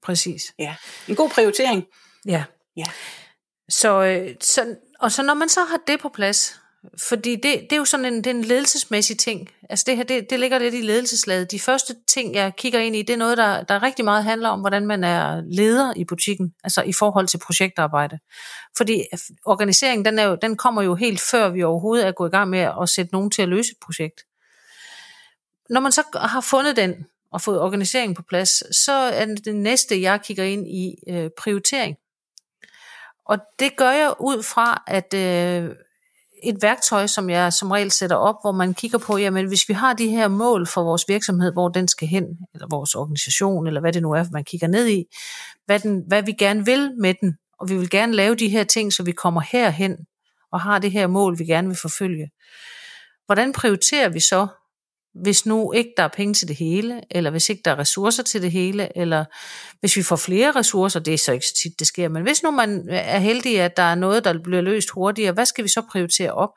Præcis. 0.03 0.55
Ja. 0.59 0.75
En 1.09 1.15
god 1.15 1.31
prioritering. 1.31 1.85
Ja. 2.27 2.45
ja. 2.77 2.87
Så, 3.69 4.03
øh, 4.03 4.35
så, 4.41 4.77
og 5.01 5.13
så 5.13 5.23
når 5.23 5.35
man 5.35 5.49
så 5.49 5.65
har 5.65 5.79
det 5.87 6.01
på 6.01 6.09
plads, 6.09 6.61
fordi 7.09 7.37
det, 7.37 7.61
det 7.61 7.73
er 7.73 7.77
jo 7.77 7.85
sådan 7.85 8.07
en, 8.07 8.17
det 8.17 8.27
er 8.27 8.35
en 8.35 8.45
ledelsesmæssig 8.45 9.19
ting. 9.19 9.49
Altså 9.71 9.85
det 9.89 9.97
her, 9.97 10.05
det, 10.05 10.31
det 10.31 10.41
ligger 10.41 10.59
lidt 10.59 10.75
i 10.75 10.81
ledelseslaget. 10.81 11.51
De 11.51 11.61
første 11.61 11.97
ting, 12.09 12.35
jeg 12.35 12.57
kigger 12.57 12.81
ind 12.81 12.97
i, 12.97 13.03
det 13.03 13.13
er 13.13 13.17
noget, 13.17 13.39
der, 13.39 13.63
der 13.63 13.83
rigtig 13.83 14.05
meget 14.05 14.25
handler 14.25 14.49
om, 14.49 14.61
hvordan 14.61 14.87
man 14.87 15.05
er 15.05 15.43
leder 15.45 15.93
i 15.97 16.05
butikken, 16.05 16.55
altså 16.65 16.83
i 16.83 16.93
forhold 16.93 17.27
til 17.27 17.39
projektarbejde. 17.39 18.19
Fordi 18.77 19.05
organiseringen, 19.47 20.05
den, 20.05 20.19
er 20.19 20.25
jo, 20.25 20.39
den 20.43 20.57
kommer 20.57 20.83
jo 20.83 20.95
helt 20.95 21.21
før 21.31 21.49
vi 21.49 21.63
overhovedet 21.63 22.07
er 22.07 22.13
gået 22.13 22.29
i 22.29 22.37
gang 22.37 22.51
med 22.51 22.71
at 22.83 22.89
sætte 22.89 23.13
nogen 23.13 23.31
til 23.31 23.43
at 23.43 23.49
løse 23.49 23.73
et 23.73 23.79
projekt. 23.83 24.21
Når 25.71 25.81
man 25.81 25.93
så 25.93 26.03
har 26.15 26.41
fundet 26.41 26.77
den, 26.77 27.07
og 27.33 27.41
fået 27.41 27.61
organiseringen 27.61 28.15
på 28.15 28.23
plads, 28.23 28.77
så 28.77 28.93
er 28.93 29.25
det 29.25 29.55
næste, 29.55 30.03
jeg 30.03 30.23
kigger 30.23 30.45
ind 30.45 30.69
i 30.69 30.95
øh, 31.09 31.31
prioritering. 31.39 31.97
Og 33.25 33.39
det 33.59 33.77
gør 33.77 33.91
jeg 33.91 34.15
ud 34.21 34.43
fra, 34.43 34.83
at 34.87 35.15
øh, 35.15 35.71
et 36.43 36.63
værktøj, 36.63 37.07
som 37.07 37.31
jeg 37.31 37.53
som 37.53 37.71
regel 37.71 37.91
sætter 37.91 38.17
op, 38.17 38.37
hvor 38.43 38.53
man 38.53 38.75
kigger 38.75 38.99
på, 38.99 39.17
jamen 39.17 39.49
hvis 39.49 39.69
vi 39.69 39.75
har 39.75 39.93
de 39.93 40.09
her 40.09 40.29
mål 40.29 40.67
for 40.67 40.83
vores 40.83 41.05
virksomhed, 41.09 41.53
hvor 41.53 41.69
den 41.69 41.89
skal 41.89 42.09
hen, 42.09 42.25
eller 42.55 42.67
vores 42.71 42.95
organisation, 42.95 43.67
eller 43.67 43.81
hvad 43.81 43.93
det 43.93 44.03
nu 44.03 44.13
er, 44.13 44.25
man 44.33 44.45
kigger 44.45 44.69
ned 44.69 44.89
i, 44.89 45.05
hvad, 45.67 45.81
den, 45.81 46.05
hvad 46.07 46.23
vi 46.23 46.33
gerne 46.33 46.65
vil 46.65 46.93
med 46.99 47.15
den, 47.21 47.37
og 47.59 47.69
vi 47.69 47.77
vil 47.77 47.91
gerne 47.91 48.15
lave 48.15 48.35
de 48.35 48.49
her 48.49 48.65
ting, 48.65 48.93
så 48.93 49.03
vi 49.03 49.13
kommer 49.13 49.41
herhen, 49.53 49.97
og 50.53 50.61
har 50.61 50.79
det 50.79 50.91
her 50.91 51.07
mål, 51.07 51.39
vi 51.39 51.45
gerne 51.45 51.69
vil 51.69 51.77
forfølge. 51.83 52.31
Hvordan 53.27 53.53
prioriterer 53.53 54.09
vi 54.09 54.21
så 54.21 54.47
hvis 55.15 55.47
nu 55.47 55.73
ikke 55.73 55.93
der 55.97 56.03
er 56.03 56.09
penge 56.09 56.35
til 56.35 56.49
det 56.49 56.57
hele, 56.57 57.01
eller 57.11 57.31
hvis 57.31 57.49
ikke 57.49 57.63
der 57.65 57.71
er 57.71 57.79
ressourcer 57.79 58.23
til 58.23 58.43
det 58.43 58.51
hele, 58.51 58.99
eller 58.99 59.25
hvis 59.81 59.97
vi 59.97 60.03
får 60.03 60.17
flere 60.17 60.51
ressourcer, 60.51 61.01
det 61.01 61.15
er 61.15 61.19
så 61.19 61.33
ikke 61.33 61.47
så 61.47 61.55
tit, 61.63 61.79
det 61.79 61.87
sker, 61.87 62.09
men 62.09 62.23
hvis 62.23 62.43
nu 62.43 62.51
man 62.51 62.87
er 62.91 63.19
heldig, 63.19 63.61
at 63.61 63.77
der 63.77 63.83
er 63.83 63.95
noget, 63.95 64.25
der 64.25 64.43
bliver 64.43 64.61
løst 64.61 64.91
hurtigere, 64.91 65.33
hvad 65.33 65.47
skal 65.47 65.65
vi 65.65 65.69
så 65.69 65.83
prioritere 65.91 66.33
op? 66.33 66.51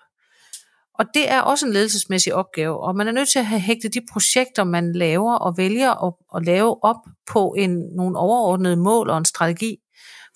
Og 1.00 1.06
det 1.14 1.32
er 1.32 1.42
også 1.42 1.66
en 1.66 1.74
ledelsesmæssig 1.74 2.34
opgave, 2.34 2.80
og 2.80 2.96
man 2.96 3.08
er 3.08 3.12
nødt 3.12 3.30
til 3.30 3.40
at 3.40 3.46
have 3.46 3.62
hægtet 3.62 3.94
de 3.94 4.02
projekter, 4.14 4.64
man 4.64 4.94
laver 4.94 5.34
og 5.34 5.58
vælger 5.58 6.08
at, 6.08 6.14
at 6.36 6.46
lave 6.46 6.84
op 6.84 6.96
på 7.32 7.56
en, 7.58 7.80
nogle 7.96 8.18
overordnede 8.18 8.78
mål 8.78 9.10
og 9.10 9.18
en 9.18 9.26
strategi. 9.26 9.78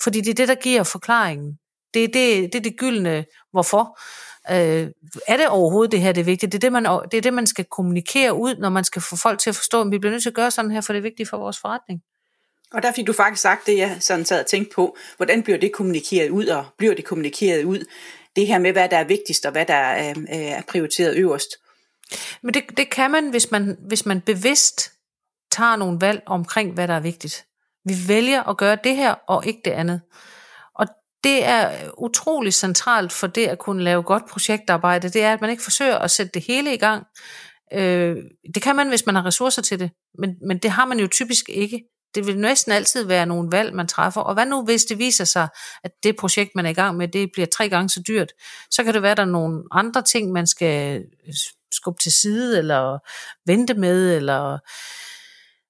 Fordi 0.03 0.21
det 0.21 0.29
er 0.29 0.33
det, 0.33 0.47
der 0.47 0.55
giver 0.55 0.83
forklaringen. 0.83 1.57
Det 1.93 2.03
er 2.03 2.07
det, 2.07 2.53
det, 2.53 2.55
er 2.55 2.63
det 2.63 2.77
gyldne 2.77 3.25
hvorfor. 3.51 3.99
Øh, 4.51 4.87
er 5.27 5.37
det 5.37 5.47
overhovedet 5.47 5.91
det 5.91 6.01
her, 6.01 6.11
det 6.11 6.21
er 6.21 6.25
vigtigt? 6.25 6.51
Det 6.51 6.57
er 6.57 6.69
det, 6.69 6.71
man, 6.71 6.85
det 7.11 7.17
er 7.17 7.21
det, 7.21 7.33
man 7.33 7.47
skal 7.47 7.65
kommunikere 7.65 8.33
ud, 8.33 8.55
når 8.55 8.69
man 8.69 8.83
skal 8.83 9.01
få 9.01 9.15
folk 9.15 9.39
til 9.39 9.49
at 9.49 9.55
forstå, 9.55 9.81
at 9.81 9.91
vi 9.91 9.99
bliver 9.99 10.11
nødt 10.11 10.23
til 10.23 10.29
at 10.29 10.35
gøre 10.35 10.51
sådan 10.51 10.71
her, 10.71 10.81
for 10.81 10.93
det 10.93 10.97
er 10.97 11.03
vigtigt 11.03 11.29
for 11.29 11.37
vores 11.37 11.59
forretning. 11.59 12.01
Og 12.73 12.83
der 12.83 12.91
fik 12.91 13.07
du 13.07 13.13
faktisk 13.13 13.41
sagt 13.41 13.67
det, 13.67 13.77
jeg 13.77 13.97
sådan 13.99 14.25
sad 14.25 14.39
og 14.39 14.45
tænkte 14.45 14.75
på. 14.75 14.97
Hvordan 15.17 15.43
bliver 15.43 15.57
det 15.59 15.71
kommunikeret 15.71 16.29
ud, 16.29 16.47
og 16.47 16.65
bliver 16.77 16.95
det 16.95 17.05
kommunikeret 17.05 17.63
ud? 17.63 17.85
Det 18.35 18.47
her 18.47 18.59
med, 18.59 18.71
hvad 18.71 18.89
der 18.89 18.97
er 18.97 19.03
vigtigst, 19.03 19.45
og 19.45 19.51
hvad 19.51 19.65
der 19.65 19.73
er, 19.73 20.13
er 20.29 20.61
prioriteret 20.61 21.15
øverst. 21.15 21.49
Men 22.41 22.53
det, 22.53 22.63
det 22.77 22.89
kan 22.89 23.11
man 23.11 23.29
hvis, 23.29 23.51
man, 23.51 23.77
hvis 23.87 24.05
man 24.05 24.21
bevidst 24.21 24.91
tager 25.51 25.75
nogle 25.75 26.01
valg 26.01 26.23
omkring, 26.25 26.73
hvad 26.73 26.87
der 26.87 26.93
er 26.93 26.99
vigtigt. 26.99 27.45
Vi 27.85 27.93
vælger 28.07 28.43
at 28.43 28.57
gøre 28.57 28.77
det 28.83 28.95
her, 28.95 29.11
og 29.27 29.45
ikke 29.45 29.61
det 29.65 29.71
andet. 29.71 30.01
Det 31.23 31.45
er 31.45 31.71
øh, 31.71 31.89
utrolig 31.97 32.53
centralt 32.53 33.11
for 33.11 33.27
det 33.27 33.47
at 33.47 33.59
kunne 33.59 33.83
lave 33.83 34.03
godt 34.03 34.23
projektarbejde, 34.29 35.09
det 35.09 35.23
er, 35.23 35.33
at 35.33 35.41
man 35.41 35.49
ikke 35.49 35.63
forsøger 35.63 35.97
at 35.97 36.11
sætte 36.11 36.31
det 36.33 36.43
hele 36.47 36.73
i 36.73 36.77
gang. 36.77 37.05
Øh, 37.73 38.17
det 38.53 38.61
kan 38.61 38.75
man, 38.75 38.89
hvis 38.89 39.05
man 39.05 39.15
har 39.15 39.25
ressourcer 39.25 39.61
til 39.61 39.79
det, 39.79 39.91
men, 40.19 40.35
men 40.47 40.57
det 40.57 40.71
har 40.71 40.85
man 40.85 40.99
jo 40.99 41.07
typisk 41.07 41.49
ikke. 41.49 41.83
Det 42.15 42.27
vil 42.27 42.39
næsten 42.39 42.71
altid 42.71 43.03
være 43.03 43.25
nogle 43.25 43.51
valg, 43.51 43.75
man 43.75 43.87
træffer. 43.87 44.21
Og 44.21 44.33
hvad 44.33 44.45
nu, 44.45 44.65
hvis 44.65 44.85
det 44.85 44.97
viser 44.97 45.23
sig, 45.23 45.47
at 45.83 45.91
det 46.03 46.15
projekt, 46.15 46.51
man 46.55 46.65
er 46.65 46.69
i 46.69 46.73
gang 46.73 46.97
med, 46.97 47.07
det 47.07 47.29
bliver 47.33 47.45
tre 47.45 47.69
gange 47.69 47.89
så 47.89 48.03
dyrt, 48.07 48.31
så 48.71 48.83
kan 48.83 48.93
det 48.93 49.01
være, 49.01 49.11
at 49.11 49.17
der 49.17 49.23
er 49.23 49.27
nogle 49.27 49.63
andre 49.71 50.01
ting, 50.01 50.31
man 50.31 50.47
skal 50.47 51.03
øh, 51.27 51.33
skubbe 51.71 51.99
til 52.01 52.11
side, 52.11 52.57
eller 52.57 52.97
vente 53.45 53.73
med, 53.73 54.15
eller... 54.15 54.57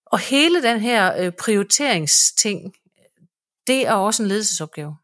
Og 0.05 0.19
hele 0.19 0.63
den 0.63 0.79
her 0.79 1.23
øh, 1.23 1.31
prioriteringsting, 1.39 2.73
det 3.67 3.87
er 3.87 3.93
også 3.93 4.23
en 4.23 4.29
ledelsesopgave. 4.29 4.95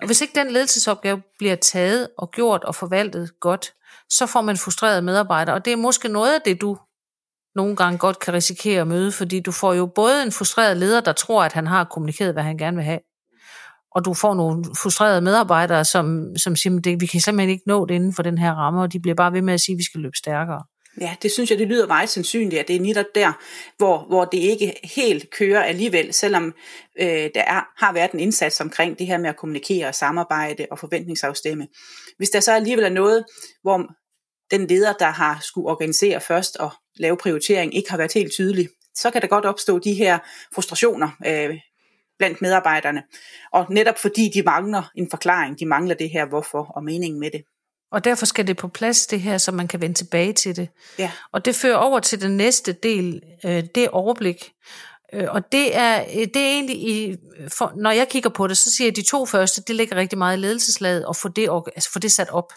Og 0.00 0.06
hvis 0.06 0.20
ikke 0.20 0.34
den 0.34 0.50
ledelsesopgave 0.50 1.22
bliver 1.38 1.56
taget 1.56 2.08
og 2.18 2.30
gjort 2.30 2.64
og 2.64 2.74
forvaltet 2.74 3.40
godt, 3.40 3.72
så 4.10 4.26
får 4.26 4.40
man 4.40 4.56
frustrerede 4.56 5.02
medarbejdere. 5.02 5.54
Og 5.54 5.64
det 5.64 5.72
er 5.72 5.76
måske 5.76 6.08
noget 6.08 6.34
af 6.34 6.40
det, 6.44 6.60
du 6.60 6.78
nogle 7.54 7.76
gange 7.76 7.98
godt 7.98 8.18
kan 8.18 8.34
risikere 8.34 8.80
at 8.80 8.86
møde, 8.86 9.12
fordi 9.12 9.40
du 9.40 9.52
får 9.52 9.74
jo 9.74 9.86
både 9.86 10.22
en 10.22 10.32
frustreret 10.32 10.76
leder, 10.76 11.00
der 11.00 11.12
tror, 11.12 11.44
at 11.44 11.52
han 11.52 11.66
har 11.66 11.84
kommunikeret, 11.84 12.32
hvad 12.32 12.42
han 12.42 12.58
gerne 12.58 12.76
vil 12.76 12.84
have, 12.84 13.00
og 13.94 14.04
du 14.04 14.14
får 14.14 14.34
nogle 14.34 14.64
frustrerede 14.64 15.20
medarbejdere, 15.20 15.84
som, 15.84 16.36
som 16.36 16.56
siger, 16.56 16.78
at 16.78 17.00
vi 17.00 17.06
kan 17.06 17.20
simpelthen 17.20 17.50
ikke 17.50 17.62
nå 17.66 17.86
det 17.86 17.94
inden 17.94 18.14
for 18.14 18.22
den 18.22 18.38
her 18.38 18.52
ramme, 18.52 18.82
og 18.82 18.92
de 18.92 19.00
bliver 19.00 19.14
bare 19.14 19.32
ved 19.32 19.42
med 19.42 19.54
at 19.54 19.60
sige, 19.60 19.74
at 19.74 19.78
vi 19.78 19.84
skal 19.84 20.00
løbe 20.00 20.16
stærkere. 20.16 20.62
Ja, 21.00 21.16
det 21.22 21.32
synes 21.32 21.50
jeg, 21.50 21.58
det 21.58 21.68
lyder 21.68 21.86
meget 21.86 22.08
sandsynligt, 22.08 22.60
at 22.60 22.68
det 22.68 22.76
er 22.76 22.80
netop 22.80 23.06
der, 23.14 23.32
hvor, 23.76 24.06
hvor 24.08 24.24
det 24.24 24.38
ikke 24.38 24.74
helt 24.84 25.30
kører 25.30 25.62
alligevel, 25.62 26.12
selvom 26.12 26.54
øh, 27.00 27.30
der 27.34 27.42
er, 27.42 27.84
har 27.84 27.92
været 27.92 28.12
en 28.12 28.20
indsats 28.20 28.60
omkring 28.60 28.98
det 28.98 29.06
her 29.06 29.18
med 29.18 29.28
at 29.28 29.36
kommunikere, 29.36 29.88
og 29.88 29.94
samarbejde 29.94 30.66
og 30.70 30.78
forventningsafstemme. 30.78 31.68
Hvis 32.16 32.30
der 32.30 32.40
så 32.40 32.52
alligevel 32.52 32.84
er 32.84 32.88
noget, 32.88 33.24
hvor 33.62 33.90
den 34.50 34.66
leder, 34.66 34.92
der 34.92 35.10
har 35.10 35.38
skulle 35.42 35.68
organisere 35.68 36.20
først 36.20 36.56
og 36.56 36.70
lave 36.96 37.16
prioritering, 37.16 37.74
ikke 37.74 37.90
har 37.90 37.96
været 37.96 38.12
helt 38.12 38.32
tydelig, 38.32 38.68
så 38.94 39.10
kan 39.10 39.22
der 39.22 39.28
godt 39.28 39.44
opstå 39.44 39.78
de 39.78 39.94
her 39.94 40.18
frustrationer 40.54 41.10
øh, 41.26 41.58
blandt 42.18 42.42
medarbejderne. 42.42 43.02
Og 43.52 43.66
netop 43.70 43.98
fordi 43.98 44.30
de 44.34 44.42
mangler 44.42 44.90
en 44.96 45.10
forklaring, 45.10 45.60
de 45.60 45.66
mangler 45.66 45.94
det 45.94 46.10
her 46.10 46.28
hvorfor 46.28 46.72
og 46.76 46.84
meningen 46.84 47.20
med 47.20 47.30
det. 47.30 47.42
Og 47.92 48.04
derfor 48.04 48.26
skal 48.26 48.46
det 48.46 48.56
på 48.56 48.68
plads, 48.68 49.06
det 49.06 49.20
her, 49.20 49.38
så 49.38 49.52
man 49.52 49.68
kan 49.68 49.80
vende 49.80 49.94
tilbage 49.94 50.32
til 50.32 50.56
det. 50.56 50.68
Ja. 50.98 51.10
Og 51.32 51.44
det 51.44 51.56
fører 51.56 51.76
over 51.76 52.00
til 52.00 52.20
den 52.20 52.36
næste 52.36 52.72
del, 52.72 53.22
øh, 53.44 53.64
det 53.74 53.84
er 53.84 53.88
overblik. 53.88 54.52
Øh, 55.12 55.26
og 55.28 55.52
det 55.52 55.76
er, 55.76 56.04
det 56.14 56.36
er 56.36 56.50
egentlig, 56.50 56.76
i, 56.76 57.16
for, 57.48 57.72
når 57.76 57.90
jeg 57.90 58.08
kigger 58.08 58.30
på 58.30 58.46
det, 58.46 58.58
så 58.58 58.70
siger 58.76 58.86
jeg, 58.86 58.92
at 58.92 58.96
de 58.96 59.10
to 59.10 59.26
første, 59.26 59.62
det 59.62 59.76
ligger 59.76 59.96
rigtig 59.96 60.18
meget 60.18 60.36
i 60.36 60.40
ledelseslaget, 60.40 61.06
og 61.06 61.16
få 61.16 61.28
det, 61.28 61.48
altså 61.76 61.92
få 61.92 61.98
det 61.98 62.12
sat 62.12 62.30
op 62.30 62.52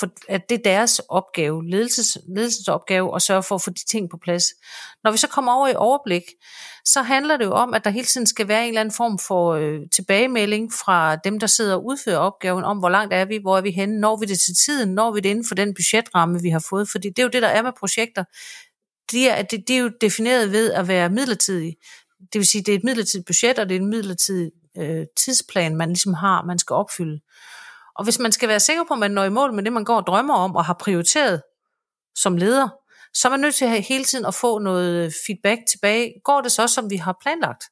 for, 0.00 0.08
at 0.28 0.48
det 0.48 0.58
er 0.58 0.62
deres 0.62 0.98
opgave, 1.08 1.68
ledelses, 1.68 2.18
ledelsesopgave, 2.36 3.16
at 3.16 3.22
sørge 3.22 3.42
for 3.42 3.54
at 3.54 3.62
få 3.62 3.70
de 3.70 3.84
ting 3.84 4.10
på 4.10 4.18
plads. 4.22 4.44
Når 5.04 5.10
vi 5.10 5.16
så 5.16 5.28
kommer 5.28 5.52
over 5.52 5.68
i 5.68 5.74
overblik, 5.74 6.22
så 6.84 7.02
handler 7.02 7.36
det 7.36 7.44
jo 7.44 7.52
om, 7.52 7.74
at 7.74 7.84
der 7.84 7.90
hele 7.90 8.06
tiden 8.06 8.26
skal 8.26 8.48
være 8.48 8.62
en 8.62 8.68
eller 8.68 8.80
anden 8.80 8.94
form 8.94 9.18
for 9.18 9.54
øh, 9.54 9.80
tilbagemelding 9.92 10.72
fra 10.72 11.16
dem, 11.16 11.38
der 11.40 11.46
sidder 11.46 11.74
og 11.74 11.84
udfører 11.84 12.18
opgaven, 12.18 12.64
om 12.64 12.78
hvor 12.78 12.88
langt 12.88 13.14
er 13.14 13.24
vi, 13.24 13.36
hvor 13.36 13.56
er 13.56 13.60
vi 13.60 13.70
henne, 13.70 14.00
når 14.00 14.16
vi 14.16 14.26
det 14.26 14.38
til 14.38 14.54
tiden, 14.66 14.94
når 14.94 15.12
vi 15.12 15.20
det 15.20 15.28
inden 15.28 15.46
for 15.48 15.54
den 15.54 15.74
budgetramme, 15.74 16.42
vi 16.42 16.50
har 16.50 16.64
fået. 16.70 16.88
Fordi 16.88 17.08
det 17.08 17.18
er 17.18 17.22
jo 17.22 17.28
det, 17.28 17.42
der 17.42 17.48
er 17.48 17.62
med 17.62 17.72
projekter. 17.78 18.24
De 19.12 19.28
er, 19.28 19.42
det, 19.42 19.68
det 19.68 19.76
er 19.76 19.80
jo 19.80 19.90
defineret 20.00 20.52
ved 20.52 20.72
at 20.72 20.88
være 20.88 21.08
midlertidige. 21.08 21.76
Det 22.32 22.38
vil 22.38 22.46
sige, 22.46 22.62
det 22.62 22.74
er 22.74 22.78
et 22.78 22.84
midlertidigt 22.84 23.26
budget, 23.26 23.58
og 23.58 23.68
det 23.68 23.76
er 23.76 23.80
en 23.80 23.90
midlertidig 23.90 24.50
øh, 24.76 25.06
tidsplan, 25.16 25.76
man 25.76 25.88
ligesom 25.88 26.14
har, 26.14 26.42
man 26.42 26.58
skal 26.58 26.74
opfylde. 26.74 27.20
Og 27.98 28.04
hvis 28.04 28.18
man 28.18 28.32
skal 28.32 28.48
være 28.48 28.60
sikker 28.60 28.84
på, 28.88 28.94
at 28.94 29.00
man 29.00 29.10
når 29.10 29.24
i 29.24 29.30
mål 29.30 29.54
med 29.54 29.62
det, 29.62 29.72
man 29.72 29.84
går 29.84 29.96
og 29.96 30.06
drømmer 30.06 30.34
om 30.34 30.56
og 30.56 30.64
har 30.64 30.76
prioriteret 30.80 31.42
som 32.14 32.36
leder, 32.36 32.68
så 33.14 33.28
er 33.28 33.30
man 33.30 33.40
nødt 33.40 33.54
til 33.54 33.64
at 33.64 33.82
hele 33.82 34.04
tiden 34.04 34.26
at 34.26 34.34
få 34.34 34.58
noget 34.58 35.14
feedback 35.26 35.60
tilbage. 35.70 36.12
Går 36.24 36.40
det 36.40 36.52
så, 36.52 36.66
som 36.66 36.90
vi 36.90 36.96
har 36.96 37.16
planlagt? 37.22 37.64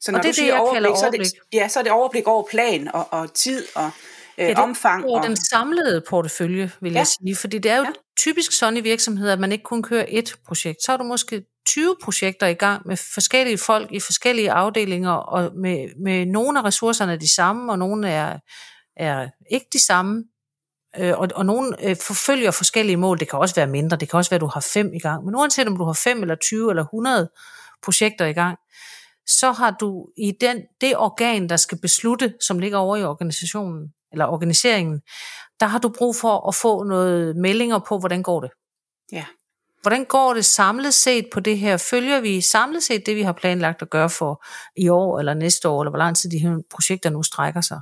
Så 0.00 0.12
når 0.12 0.18
og 0.18 0.22
det 0.22 0.28
er 0.28 0.42
det, 0.42 0.46
jeg 0.46 0.60
overblik, 0.60 0.74
kalder 0.74 0.88
overblik. 0.88 1.26
Så 1.26 1.32
er 1.32 1.40
det, 1.40 1.58
ja, 1.60 1.68
så 1.68 1.78
er 1.78 1.82
det 1.82 1.92
overblik 1.92 2.26
over 2.26 2.44
plan 2.50 2.94
og, 2.94 3.08
og 3.10 3.34
tid 3.34 3.64
og 3.74 3.90
øh, 4.38 4.44
ja, 4.44 4.48
det 4.48 4.58
omfang. 4.58 5.04
Og 5.04 5.22
den 5.22 5.36
samlede 5.36 6.02
portefølje, 6.08 6.72
vil 6.80 6.92
ja. 6.92 6.98
jeg 6.98 7.06
sige. 7.06 7.36
Fordi 7.36 7.58
det 7.58 7.70
er 7.70 7.76
jo 7.76 7.82
ja. 7.82 7.90
typisk 8.18 8.52
sådan 8.52 8.76
i 8.76 8.80
virksomheder, 8.80 9.32
at 9.32 9.40
man 9.40 9.52
ikke 9.52 9.64
kun 9.64 9.82
kører 9.82 10.04
et 10.08 10.36
projekt. 10.46 10.82
Så 10.84 10.92
er 10.92 10.96
du 10.96 11.04
måske 11.04 11.44
20 11.66 11.96
projekter 12.02 12.46
i 12.46 12.54
gang 12.54 12.86
med 12.86 12.96
forskellige 13.14 13.58
folk 13.58 13.92
i 13.92 14.00
forskellige 14.00 14.50
afdelinger, 14.50 15.12
og 15.12 15.50
med, 15.56 16.02
med 16.04 16.26
nogle 16.26 16.58
af 16.58 16.64
ressourcerne 16.64 17.12
er 17.12 17.16
de 17.16 17.34
samme, 17.34 17.72
og 17.72 17.78
nogle 17.78 18.08
er 18.08 18.38
er 18.96 19.28
ikke 19.50 19.66
de 19.72 19.84
samme, 19.84 20.24
øh, 20.98 21.18
og, 21.18 21.28
og 21.34 21.46
nogen 21.46 21.74
øh, 21.82 21.96
forfølger 21.96 22.50
forskellige 22.50 22.96
mål. 22.96 23.18
Det 23.18 23.30
kan 23.30 23.38
også 23.38 23.54
være 23.54 23.66
mindre, 23.66 23.96
det 23.96 24.08
kan 24.08 24.16
også 24.16 24.30
være, 24.30 24.36
at 24.36 24.40
du 24.40 24.46
har 24.46 24.66
fem 24.74 24.92
i 24.94 24.98
gang. 24.98 25.24
Men 25.24 25.34
uanset 25.34 25.68
om 25.68 25.76
du 25.76 25.84
har 25.84 25.92
fem 25.92 26.22
eller 26.22 26.34
20 26.34 26.70
eller 26.70 26.82
100 26.82 27.30
projekter 27.84 28.26
i 28.26 28.32
gang, 28.32 28.58
så 29.26 29.52
har 29.52 29.70
du 29.70 30.06
i 30.16 30.32
den, 30.40 30.62
det 30.80 30.96
organ, 30.96 31.48
der 31.48 31.56
skal 31.56 31.78
beslutte, 31.78 32.34
som 32.40 32.58
ligger 32.58 32.78
over 32.78 32.96
i 32.96 33.04
organisationen, 33.04 33.92
eller 34.12 34.26
organiseringen, 34.26 35.00
der 35.60 35.66
har 35.66 35.78
du 35.78 35.88
brug 35.98 36.16
for 36.16 36.48
at 36.48 36.54
få 36.54 36.84
noget 36.84 37.36
meldinger 37.36 37.78
på, 37.78 37.98
hvordan 37.98 38.22
går 38.22 38.40
det. 38.40 38.50
Ja. 39.12 39.24
Hvordan 39.82 40.04
går 40.04 40.34
det 40.34 40.44
samlet 40.44 40.94
set 40.94 41.26
på 41.32 41.40
det 41.40 41.58
her? 41.58 41.76
Følger 41.76 42.20
vi 42.20 42.40
samlet 42.40 42.82
set 42.82 43.06
det, 43.06 43.16
vi 43.16 43.22
har 43.22 43.32
planlagt 43.32 43.82
at 43.82 43.90
gøre 43.90 44.10
for 44.10 44.44
i 44.76 44.88
år 44.88 45.18
eller 45.18 45.34
næste 45.34 45.68
år, 45.68 45.82
eller 45.82 45.90
hvor 45.90 45.98
lang 45.98 46.16
tid 46.16 46.30
de 46.30 46.38
her 46.38 46.58
projekter 46.70 47.10
nu 47.10 47.22
strækker 47.22 47.60
sig? 47.60 47.80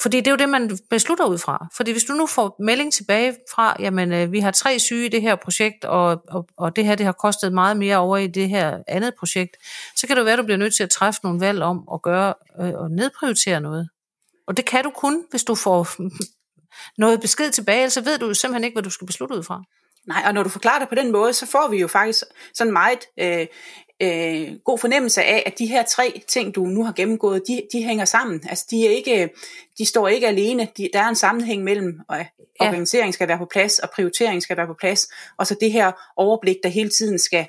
Fordi 0.00 0.16
det 0.16 0.26
er 0.26 0.30
jo 0.30 0.36
det, 0.36 0.48
man 0.48 0.78
beslutter 0.90 1.24
ud 1.24 1.38
fra. 1.38 1.66
Fordi 1.76 1.92
hvis 1.92 2.04
du 2.04 2.12
nu 2.12 2.26
får 2.26 2.56
melding 2.62 2.92
tilbage 2.92 3.36
fra, 3.54 3.76
jamen 3.78 4.12
øh, 4.12 4.32
vi 4.32 4.40
har 4.40 4.50
tre 4.50 4.78
syge 4.78 5.06
i 5.06 5.08
det 5.08 5.22
her 5.22 5.36
projekt, 5.36 5.84
og, 5.84 6.22
og, 6.28 6.48
og 6.56 6.76
det 6.76 6.84
her 6.84 6.94
det 6.94 7.06
har 7.06 7.12
kostet 7.12 7.52
meget 7.52 7.76
mere 7.76 7.96
over 7.96 8.16
i 8.16 8.26
det 8.26 8.48
her 8.48 8.78
andet 8.88 9.14
projekt, 9.18 9.56
så 9.96 10.06
kan 10.06 10.16
det 10.16 10.24
være, 10.24 10.32
at 10.32 10.38
du 10.38 10.44
bliver 10.44 10.58
nødt 10.58 10.74
til 10.74 10.82
at 10.82 10.90
træffe 10.90 11.20
nogle 11.24 11.40
valg 11.40 11.62
om 11.62 11.88
at 11.94 12.02
gøre 12.02 12.34
øh, 12.60 12.74
og 12.74 12.90
nedprioritere 12.90 13.60
noget. 13.60 13.88
Og 14.46 14.56
det 14.56 14.64
kan 14.64 14.84
du 14.84 14.90
kun, 14.90 15.24
hvis 15.30 15.44
du 15.44 15.54
får 15.54 15.88
noget 17.02 17.20
besked 17.20 17.50
tilbage, 17.50 17.90
så 17.90 18.00
ved 18.00 18.18
du 18.18 18.26
jo 18.26 18.34
simpelthen 18.34 18.64
ikke, 18.64 18.74
hvad 18.74 18.82
du 18.82 18.90
skal 18.90 19.06
beslutte 19.06 19.34
ud 19.34 19.42
fra. 19.42 19.62
Nej, 20.06 20.22
og 20.26 20.34
når 20.34 20.42
du 20.42 20.48
forklarer 20.48 20.78
det 20.78 20.88
på 20.88 20.94
den 20.94 21.12
måde, 21.12 21.32
så 21.32 21.46
får 21.46 21.68
vi 21.68 21.76
jo 21.76 21.88
faktisk 21.88 22.24
sådan 22.54 22.72
meget 22.72 22.98
øh, 23.20 23.46
øh, 24.02 24.58
god 24.64 24.78
fornemmelse 24.78 25.22
af, 25.22 25.42
at 25.46 25.58
de 25.58 25.66
her 25.66 25.82
tre 25.82 26.22
ting, 26.28 26.54
du 26.54 26.64
nu 26.64 26.84
har 26.84 26.92
gennemgået, 26.92 27.42
de, 27.48 27.62
de 27.72 27.84
hænger 27.84 28.04
sammen. 28.04 28.40
Altså, 28.48 28.66
de, 28.70 28.86
er 28.86 28.90
ikke, 28.90 29.30
de 29.78 29.86
står 29.86 30.08
ikke 30.08 30.26
alene. 30.26 30.68
De, 30.76 30.88
der 30.92 30.98
er 30.98 31.08
en 31.08 31.16
sammenhæng 31.16 31.64
mellem, 31.64 32.00
at 32.10 32.26
organisering 32.60 33.14
skal 33.14 33.28
være 33.28 33.38
på 33.38 33.46
plads, 33.52 33.78
og 33.78 33.90
prioritering 33.90 34.42
skal 34.42 34.56
være 34.56 34.66
på 34.66 34.76
plads, 34.80 35.08
og 35.38 35.46
så 35.46 35.56
det 35.60 35.72
her 35.72 35.92
overblik, 36.16 36.56
der 36.62 36.68
hele 36.68 36.90
tiden 36.90 37.18
skal, 37.18 37.46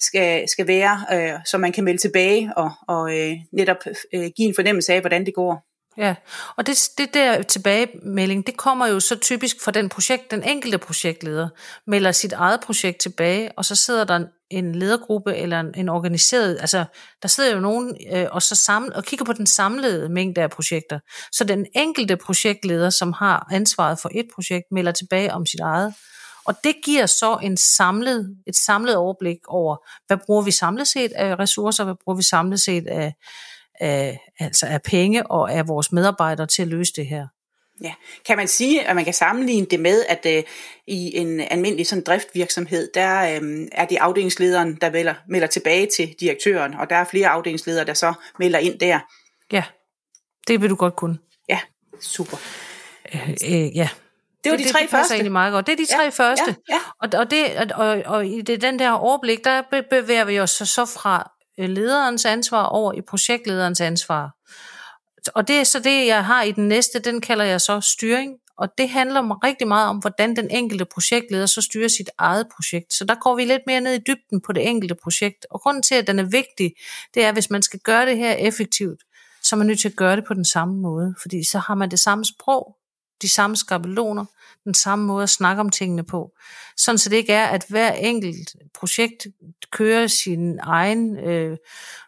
skal, 0.00 0.48
skal 0.48 0.66
være, 0.66 1.04
øh, 1.12 1.40
så 1.46 1.58
man 1.58 1.72
kan 1.72 1.84
melde 1.84 2.00
tilbage 2.00 2.52
og, 2.56 2.70
og 2.88 3.18
øh, 3.18 3.36
netop 3.52 3.76
øh, 4.14 4.30
give 4.36 4.48
en 4.48 4.54
fornemmelse 4.54 4.92
af, 4.92 5.00
hvordan 5.00 5.26
det 5.26 5.34
går. 5.34 5.73
Ja, 5.98 6.14
og 6.56 6.66
det, 6.66 6.90
det 6.98 7.14
der 7.14 7.42
tilbagemelding, 7.42 8.46
det 8.46 8.56
kommer 8.56 8.86
jo 8.86 9.00
så 9.00 9.16
typisk 9.16 9.56
fra 9.64 9.70
den 9.70 9.88
projekt, 9.88 10.30
den 10.30 10.42
enkelte 10.42 10.78
projektleder 10.78 11.48
melder 11.86 12.12
sit 12.12 12.32
eget 12.32 12.60
projekt 12.60 13.00
tilbage, 13.00 13.50
og 13.56 13.64
så 13.64 13.74
sidder 13.76 14.04
der 14.04 14.24
en 14.50 14.74
ledergruppe 14.74 15.36
eller 15.36 15.60
en, 15.60 15.74
en 15.76 15.88
organiseret, 15.88 16.58
altså 16.60 16.84
der 17.22 17.28
sidder 17.28 17.54
jo 17.54 17.60
nogen 17.60 17.96
øh, 18.12 18.26
og 18.30 18.42
så 18.42 18.54
sammen 18.54 18.92
og 18.92 19.04
kigger 19.04 19.24
på 19.24 19.32
den 19.32 19.46
samlede 19.46 20.08
mængde 20.08 20.42
af 20.42 20.50
projekter. 20.50 20.98
Så 21.32 21.44
den 21.44 21.66
enkelte 21.74 22.16
projektleder, 22.16 22.90
som 22.90 23.12
har 23.12 23.48
ansvaret 23.52 23.98
for 24.02 24.10
et 24.14 24.26
projekt, 24.34 24.64
melder 24.70 24.92
tilbage 24.92 25.32
om 25.32 25.46
sit 25.46 25.60
eget. 25.60 25.94
Og 26.46 26.54
det 26.64 26.74
giver 26.84 27.06
så 27.06 27.38
en 27.42 27.56
samlet, 27.56 28.36
et 28.46 28.56
samlet 28.56 28.96
overblik 28.96 29.38
over, 29.48 29.76
hvad 30.06 30.16
bruger 30.26 30.42
vi 30.42 30.50
samlet 30.50 30.88
set 30.88 31.12
af 31.12 31.38
ressourcer, 31.38 31.84
hvad 31.84 31.94
bruger 32.04 32.16
vi 32.16 32.22
samlet 32.22 32.60
set 32.60 32.86
af, 32.86 33.14
af, 33.80 34.20
altså 34.40 34.66
af 34.66 34.82
penge 34.82 35.26
og 35.26 35.52
af 35.52 35.68
vores 35.68 35.92
medarbejdere 35.92 36.46
til 36.46 36.62
at 36.62 36.68
løse 36.68 36.92
det 36.96 37.06
her. 37.06 37.26
Ja, 37.82 37.92
kan 38.26 38.36
man 38.36 38.48
sige, 38.48 38.88
at 38.88 38.96
man 38.96 39.04
kan 39.04 39.14
sammenligne 39.14 39.66
det 39.66 39.80
med, 39.80 40.04
at 40.08 40.26
øh, 40.26 40.42
i 40.86 41.16
en 41.16 41.40
almindelig 41.40 41.86
sådan 41.86 42.04
driftvirksomhed, 42.04 42.90
der 42.94 43.22
øh, 43.22 43.68
er 43.72 43.84
det 43.84 43.96
afdelingslederen, 43.96 44.74
der 44.80 44.90
melder, 44.90 45.14
melder 45.28 45.46
tilbage 45.46 45.86
til 45.96 46.14
direktøren, 46.20 46.74
og 46.74 46.90
der 46.90 46.96
er 46.96 47.04
flere 47.04 47.28
afdelingsledere, 47.28 47.84
der 47.84 47.94
så 47.94 48.14
melder 48.38 48.58
ind 48.58 48.78
der. 48.78 49.00
Ja, 49.52 49.64
det 50.48 50.62
vil 50.62 50.70
du 50.70 50.74
godt 50.76 50.96
kunne. 50.96 51.18
Ja, 51.48 51.60
super. 52.00 52.36
Øh, 53.14 53.28
øh, 53.30 53.76
ja. 53.76 53.88
Det 54.44 54.50
var 54.50 54.56
de 54.56 54.62
det, 54.64 54.72
tre 54.72 54.78
det 54.80 54.90
passer 54.90 54.98
første. 54.98 55.14
egentlig 55.14 55.32
meget 55.32 55.52
godt. 55.52 55.66
Det 55.66 55.72
er 55.72 55.76
de 55.76 55.86
tre 55.86 56.02
Ja, 56.02 56.08
første. 56.08 56.56
ja, 56.68 56.74
ja. 56.74 56.80
Og, 57.02 57.20
og, 57.20 57.30
det, 57.30 57.72
og, 57.72 58.02
og, 58.06 58.26
i 58.26 58.40
det, 58.40 58.62
den 58.62 58.78
der 58.78 58.90
overblik, 58.90 59.44
der 59.44 59.62
be- 59.70 59.82
bevæger 59.90 60.24
vi 60.24 60.40
os 60.40 60.50
så, 60.50 60.66
så 60.66 60.84
fra 60.86 61.30
Øh, 61.58 61.68
lederens 61.68 62.24
ansvar 62.24 62.64
over 62.64 62.92
i 62.92 63.00
projektlederens 63.00 63.80
ansvar. 63.80 64.30
Og 65.34 65.48
det 65.48 65.56
er 65.56 65.64
så 65.64 65.78
det, 65.78 66.06
jeg 66.06 66.24
har 66.24 66.42
i 66.42 66.52
den 66.52 66.68
næste, 66.68 66.98
den 66.98 67.20
kalder 67.20 67.44
jeg 67.44 67.60
så 67.60 67.80
styring. 67.80 68.32
Og 68.58 68.68
det 68.78 68.88
handler 68.88 69.18
om- 69.20 69.30
rigtig 69.30 69.68
meget 69.68 69.88
om, 69.88 69.98
hvordan 69.98 70.36
den 70.36 70.50
enkelte 70.50 70.84
projektleder 70.84 71.46
så 71.46 71.60
styrer 71.60 71.88
sit 71.88 72.10
eget 72.18 72.46
projekt. 72.56 72.92
Så 72.92 73.04
der 73.04 73.14
går 73.14 73.36
vi 73.36 73.44
lidt 73.44 73.62
mere 73.66 73.80
ned 73.80 73.94
i 73.94 74.02
dybden 74.06 74.40
på 74.46 74.52
det 74.52 74.68
enkelte 74.68 74.94
projekt. 75.02 75.46
Og 75.50 75.60
grunden 75.60 75.82
til, 75.82 75.94
at 75.94 76.06
den 76.06 76.18
er 76.18 76.22
vigtig, 76.22 76.72
det 77.14 77.24
er, 77.24 77.28
at 77.28 77.34
hvis 77.34 77.50
man 77.50 77.62
skal 77.62 77.80
gøre 77.80 78.06
det 78.06 78.16
her 78.16 78.32
effektivt, 78.32 79.00
så 79.42 79.56
er 79.56 79.58
man 79.58 79.66
nødt 79.66 79.80
til 79.80 79.88
at 79.88 79.96
gøre 79.96 80.16
det 80.16 80.24
på 80.24 80.34
den 80.34 80.44
samme 80.44 80.74
måde. 80.74 81.14
Fordi 81.22 81.44
så 81.44 81.58
har 81.58 81.74
man 81.74 81.90
det 81.90 81.98
samme 81.98 82.24
sprog, 82.24 82.76
de 83.22 83.28
samme 83.28 83.56
skabeloner, 83.56 84.24
den 84.64 84.74
samme 84.74 85.06
måde 85.06 85.22
at 85.22 85.30
snakke 85.30 85.60
om 85.60 85.70
tingene 85.70 86.04
på. 86.04 86.32
Sådan 86.76 86.98
så 86.98 87.08
det 87.08 87.16
ikke 87.16 87.32
er, 87.32 87.46
at 87.46 87.64
hver 87.68 87.92
enkelt 87.92 88.56
projekt 88.74 89.26
kører 89.70 90.06
sin 90.06 90.58
egen 90.62 91.18
øh, 91.18 91.56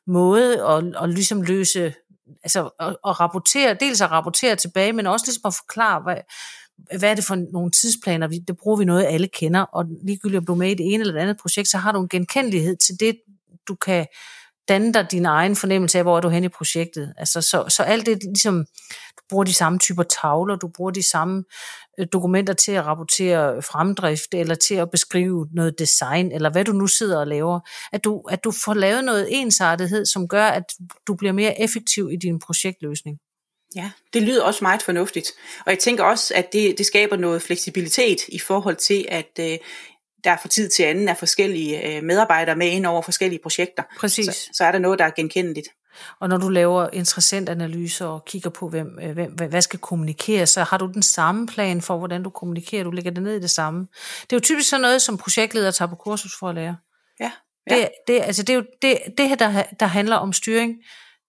måde 0.06 0.64
og, 0.64 0.82
og 0.96 1.08
ligesom 1.08 1.42
løse, 1.42 1.94
altså 2.42 2.70
at, 2.80 3.20
rapportere, 3.20 3.76
dels 3.80 4.00
at 4.00 4.10
rapportere 4.10 4.56
tilbage, 4.56 4.92
men 4.92 5.06
også 5.06 5.26
ligesom 5.26 5.42
at 5.46 5.54
forklare, 5.54 6.02
hvad, 6.02 6.16
hvad 6.98 7.10
er 7.10 7.14
det 7.14 7.24
for 7.24 7.52
nogle 7.52 7.70
tidsplaner, 7.70 8.28
vi, 8.28 8.38
det 8.38 8.56
bruger 8.56 8.76
vi 8.76 8.84
noget, 8.84 9.06
alle 9.06 9.28
kender, 9.28 9.60
og 9.60 9.84
ligegyldigt 10.02 10.38
om 10.38 10.46
du 10.46 10.52
er 10.52 10.56
med 10.56 10.70
i 10.70 10.74
det 10.74 10.94
ene 10.94 11.00
eller 11.00 11.14
det 11.14 11.20
andet 11.20 11.36
projekt, 11.36 11.68
så 11.68 11.78
har 11.78 11.92
du 11.92 12.02
en 12.02 12.08
genkendelighed 12.08 12.76
til 12.76 13.00
det, 13.00 13.20
du 13.68 13.74
kan 13.74 14.06
danne 14.68 14.92
dig 14.92 15.06
din 15.10 15.26
egen 15.26 15.56
fornemmelse 15.56 15.98
af, 15.98 16.04
hvor 16.04 16.16
er 16.16 16.20
du 16.20 16.28
hen 16.28 16.44
i 16.44 16.48
projektet. 16.48 17.14
Altså, 17.18 17.40
så, 17.40 17.64
så 17.68 17.82
alt 17.82 18.06
det 18.06 18.22
ligesom, 18.22 18.64
du 19.18 19.22
bruger 19.28 19.44
de 19.44 19.52
samme 19.52 19.78
typer 19.78 20.02
tavler, 20.02 20.56
du 20.56 20.68
bruger 20.68 20.90
de 20.90 21.10
samme 21.10 21.44
øh, 22.00 22.06
dokumenter 22.12 22.52
til 22.52 22.72
at 22.72 22.86
rapportere 22.86 23.62
fremdrift, 23.62 24.34
eller 24.34 24.54
til 24.54 24.74
at 24.74 24.90
beskrive 24.90 25.48
noget 25.54 25.78
design, 25.78 26.32
eller 26.32 26.50
hvad 26.50 26.64
du 26.64 26.72
nu 26.72 26.86
sidder 26.86 27.20
og 27.20 27.26
laver. 27.26 27.60
At 27.92 28.04
du, 28.04 28.20
at 28.30 28.44
du 28.44 28.52
får 28.64 28.74
lavet 28.74 29.04
noget 29.04 29.28
ensartethed, 29.30 30.06
som 30.06 30.28
gør, 30.28 30.46
at 30.46 30.64
du 31.06 31.14
bliver 31.14 31.32
mere 31.32 31.60
effektiv 31.60 32.10
i 32.12 32.16
din 32.16 32.38
projektløsning. 32.38 33.18
Ja, 33.76 33.90
det 34.12 34.22
lyder 34.22 34.42
også 34.42 34.64
meget 34.64 34.82
fornuftigt. 34.82 35.32
Og 35.66 35.72
jeg 35.72 35.78
tænker 35.78 36.04
også, 36.04 36.34
at 36.34 36.52
det, 36.52 36.78
det 36.78 36.86
skaber 36.86 37.16
noget 37.16 37.42
fleksibilitet 37.42 38.20
i 38.28 38.38
forhold 38.38 38.76
til, 38.76 39.06
at 39.08 39.30
øh, 39.40 39.58
der 40.26 40.36
fra 40.42 40.48
tid 40.48 40.68
til 40.68 40.82
anden 40.82 41.08
er 41.08 41.14
forskellige 41.14 41.96
øh, 41.96 42.02
medarbejdere 42.02 42.56
med 42.56 42.66
ind 42.68 42.86
over 42.86 43.02
forskellige 43.02 43.40
projekter. 43.42 43.82
Præcis. 43.98 44.26
Så, 44.26 44.48
så 44.52 44.64
er 44.64 44.72
der 44.72 44.78
noget, 44.78 44.98
der 44.98 45.04
er 45.04 45.10
genkendeligt. 45.10 45.68
Og 46.20 46.28
når 46.28 46.36
du 46.36 46.48
laver 46.48 46.88
interessentanalyser 46.92 48.06
og 48.06 48.24
kigger 48.24 48.50
på, 48.50 48.68
hvem, 48.68 48.98
øh, 49.02 49.10
hvem, 49.12 49.32
hvad- 49.32 49.62
skal 49.62 49.78
kommunikere, 49.78 50.46
så 50.46 50.62
har 50.62 50.78
du 50.78 50.90
den 50.94 51.02
samme 51.02 51.46
plan 51.46 51.82
for, 51.82 51.98
hvordan 51.98 52.22
du 52.22 52.30
kommunikerer. 52.30 52.84
Du 52.84 52.90
lægger 52.90 53.10
det 53.10 53.22
ned 53.22 53.36
i 53.36 53.40
det 53.40 53.50
samme. 53.50 53.80
Det 54.22 54.32
er 54.32 54.36
jo 54.36 54.40
typisk 54.40 54.70
sådan 54.70 54.80
noget, 54.80 55.02
som 55.02 55.18
projektleder 55.18 55.70
tager 55.70 55.88
på 55.88 55.96
kursus 55.96 56.32
for 56.38 56.48
at 56.48 56.54
lære. 56.54 56.76
Ja, 57.20 57.76
Det, 57.76 57.88
det, 58.06 58.20
altså 58.22 58.42
det, 58.42 58.50
er 58.52 58.54
jo, 58.56 58.64
det, 58.82 58.98
det 59.18 59.28
her, 59.28 59.36
der, 59.36 59.62
der 59.80 59.86
handler 59.86 60.16
om 60.16 60.32
styring, 60.32 60.74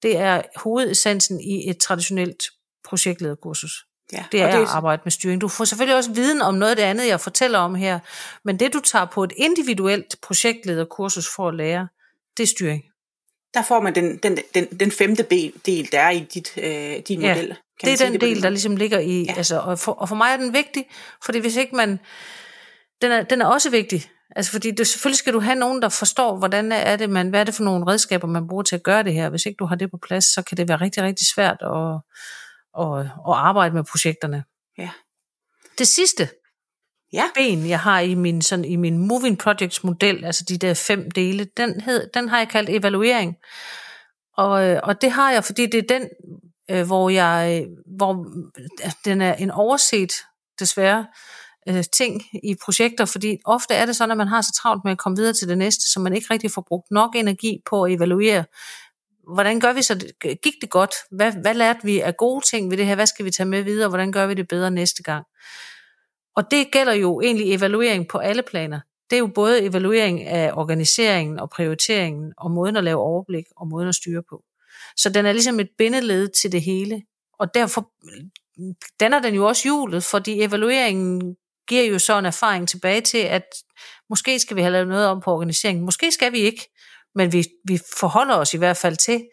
det 0.03 0.17
er 0.17 0.41
hovedessensen 0.55 1.41
i 1.41 1.69
et 1.69 1.77
traditionelt 1.77 2.43
projektlederkursus. 2.83 3.85
Ja. 4.13 4.23
Det 4.31 4.41
er 4.41 4.47
og 4.55 4.61
at 4.61 4.67
arbejde 4.67 5.01
med 5.05 5.11
styring. 5.11 5.41
Du 5.41 5.47
får 5.47 5.65
selvfølgelig 5.65 5.95
også 5.95 6.11
viden 6.11 6.41
om 6.41 6.53
noget 6.55 6.69
af 6.69 6.75
det 6.75 6.83
andet, 6.83 7.07
jeg 7.07 7.21
fortæller 7.21 7.59
om 7.59 7.75
her, 7.75 7.99
men 8.45 8.59
det 8.59 8.73
du 8.73 8.79
tager 8.79 9.05
på 9.05 9.23
et 9.23 9.33
individuelt 9.37 10.15
projektlederkursus 10.21 11.27
for 11.35 11.47
at 11.47 11.55
lære, 11.55 11.87
det 12.37 12.43
er 12.43 12.47
styring. 12.47 12.83
der 13.53 13.63
får 13.63 13.81
man 13.81 13.95
den, 13.95 14.17
den, 14.17 14.37
den, 14.55 14.65
den 14.65 14.91
femte 14.91 15.23
del, 15.65 15.89
der 15.91 15.99
er 15.99 16.09
i 16.09 16.19
dit, 16.33 16.57
øh, 16.57 16.95
din 17.07 17.21
Ja, 17.21 17.33
model. 17.35 17.55
Kan 17.79 17.89
det 17.89 18.01
er 18.01 18.09
den 18.09 18.19
på 18.19 18.25
del, 18.25 18.35
der 18.35 18.41
måde? 18.41 18.49
ligesom 18.51 18.75
ligger 18.75 18.99
i, 18.99 19.23
ja. 19.23 19.33
Altså, 19.37 19.59
og, 19.59 19.79
for, 19.79 19.91
og 19.91 20.09
for 20.09 20.15
mig 20.15 20.31
er 20.33 20.37
den 20.37 20.53
vigtig, 20.53 20.85
fordi 21.25 21.39
hvis 21.39 21.55
ikke 21.55 21.75
man, 21.75 21.99
den 23.01 23.11
er, 23.11 23.23
den 23.23 23.41
er 23.41 23.45
også 23.45 23.69
vigtig, 23.69 24.09
altså 24.35 24.51
fordi 24.51 24.71
det, 24.71 24.87
selvfølgelig 24.87 25.17
skal 25.17 25.33
du 25.33 25.39
have 25.39 25.55
nogen, 25.55 25.81
der 25.81 25.89
forstår, 25.89 26.37
hvordan 26.37 26.71
er 26.71 26.95
det, 26.95 27.09
man, 27.09 27.29
hvad 27.29 27.39
er 27.39 27.43
det 27.43 27.53
for 27.55 27.63
nogle 27.63 27.87
redskaber, 27.87 28.27
man 28.27 28.47
bruger 28.47 28.63
til 28.63 28.75
at 28.75 28.83
gøre 28.83 29.03
det 29.03 29.13
her. 29.13 29.29
Hvis 29.29 29.45
ikke 29.45 29.57
du 29.57 29.65
har 29.65 29.75
det 29.75 29.91
på 29.91 29.97
plads, 30.07 30.25
så 30.25 30.41
kan 30.41 30.57
det 30.57 30.67
være 30.67 30.81
rigtig, 30.81 31.03
rigtig 31.03 31.27
svært 31.27 31.57
at, 31.61 32.01
at, 32.79 32.99
at 33.05 33.33
arbejde 33.33 33.75
med 33.75 33.83
projekterne. 33.83 34.43
Ja. 34.77 34.89
Det 35.77 35.87
sidste 35.87 36.29
Ja. 37.13 37.23
ben, 37.35 37.69
jeg 37.69 37.79
har 37.79 37.99
i 37.99 38.15
min, 38.15 38.41
sådan, 38.41 38.65
i 38.65 38.75
min 38.75 38.97
Moving 38.97 39.37
Projects 39.37 39.83
model, 39.83 40.25
altså 40.25 40.43
de 40.49 40.57
der 40.57 40.73
fem 40.73 41.11
dele, 41.11 41.47
den, 41.57 41.81
hed, 41.81 42.09
den 42.13 42.29
har 42.29 42.37
jeg 42.37 42.49
kaldt 42.49 42.69
evaluering. 42.69 43.35
Og, 44.37 44.65
øh, 44.65 44.79
og 44.83 45.01
det 45.01 45.11
har 45.11 45.31
jeg, 45.31 45.43
fordi 45.43 45.65
det 45.65 45.77
er 45.77 45.97
den, 45.99 46.09
øh, 46.71 46.85
hvor 46.85 47.09
jeg, 47.09 47.65
hvor 47.97 48.25
den 49.05 49.21
er 49.21 49.33
en 49.33 49.51
overset, 49.51 50.11
desværre, 50.59 51.07
øh, 51.69 51.83
ting 51.93 52.21
i 52.43 52.55
projekter, 52.65 53.05
fordi 53.05 53.37
ofte 53.45 53.73
er 53.73 53.85
det 53.85 53.95
sådan, 53.95 54.11
at 54.11 54.17
man 54.17 54.27
har 54.27 54.41
så 54.41 54.53
travlt 54.61 54.83
med 54.83 54.91
at 54.91 54.97
komme 54.97 55.17
videre 55.17 55.33
til 55.33 55.47
det 55.47 55.57
næste, 55.57 55.91
så 55.91 55.99
man 55.99 56.13
ikke 56.13 56.27
rigtig 56.33 56.51
får 56.51 56.61
brugt 56.67 56.91
nok 56.91 57.15
energi 57.15 57.61
på 57.69 57.83
at 57.83 57.93
evaluere, 57.93 58.45
hvordan 59.33 59.59
gør 59.59 59.73
vi 59.73 59.81
så, 59.81 59.95
det? 59.95 60.41
gik 60.41 60.53
det 60.61 60.69
godt? 60.69 60.93
Hvad, 61.11 61.31
hvad 61.31 61.53
lærte 61.53 61.79
vi 61.83 61.99
af 61.99 62.17
gode 62.17 62.45
ting 62.45 62.71
ved 62.71 62.77
det 62.77 62.85
her? 62.85 62.95
Hvad 62.95 63.05
skal 63.05 63.25
vi 63.25 63.31
tage 63.31 63.49
med 63.49 63.63
videre? 63.63 63.89
Hvordan 63.89 64.11
gør 64.11 64.27
vi 64.27 64.33
det 64.33 64.47
bedre 64.47 64.71
næste 64.71 65.03
gang? 65.03 65.25
Og 66.35 66.51
det 66.51 66.71
gælder 66.71 66.93
jo 66.93 67.21
egentlig 67.21 67.53
evaluering 67.53 68.07
på 68.07 68.17
alle 68.17 68.43
planer. 68.43 68.79
Det 69.09 69.15
er 69.15 69.19
jo 69.19 69.27
både 69.27 69.63
evaluering 69.63 70.23
af 70.23 70.51
organiseringen 70.53 71.39
og 71.39 71.49
prioriteringen, 71.49 72.33
og 72.37 72.51
måden 72.51 72.77
at 72.77 72.83
lave 72.83 73.01
overblik 73.01 73.45
og 73.55 73.67
måden 73.67 73.89
at 73.89 73.95
styre 73.95 74.23
på. 74.29 74.43
Så 74.97 75.09
den 75.09 75.25
er 75.25 75.31
ligesom 75.31 75.59
et 75.59 75.69
bindeled 75.77 76.27
til 76.27 76.51
det 76.51 76.61
hele. 76.61 77.01
Og 77.39 77.53
derfor 77.53 77.91
danner 78.99 79.21
den 79.21 79.35
jo 79.35 79.47
også 79.47 79.63
hjulet, 79.63 80.03
fordi 80.03 80.41
evalueringen 80.41 81.35
giver 81.67 81.83
jo 81.83 81.99
så 81.99 82.19
en 82.19 82.25
erfaring 82.25 82.69
tilbage 82.69 83.01
til, 83.01 83.17
at 83.17 83.43
måske 84.09 84.39
skal 84.39 84.57
vi 84.57 84.61
have 84.61 84.71
lavet 84.71 84.87
noget 84.87 85.07
om 85.07 85.21
på 85.21 85.31
organiseringen. 85.31 85.85
Måske 85.85 86.11
skal 86.11 86.31
vi 86.31 86.39
ikke, 86.39 86.73
men 87.17 87.33
vi, 87.33 87.45
vi 87.63 87.79
forholder 87.99 88.35
os 88.35 88.53
i 88.53 88.57
hvert 88.57 88.77
fald 88.77 88.95
til, 88.95 89.27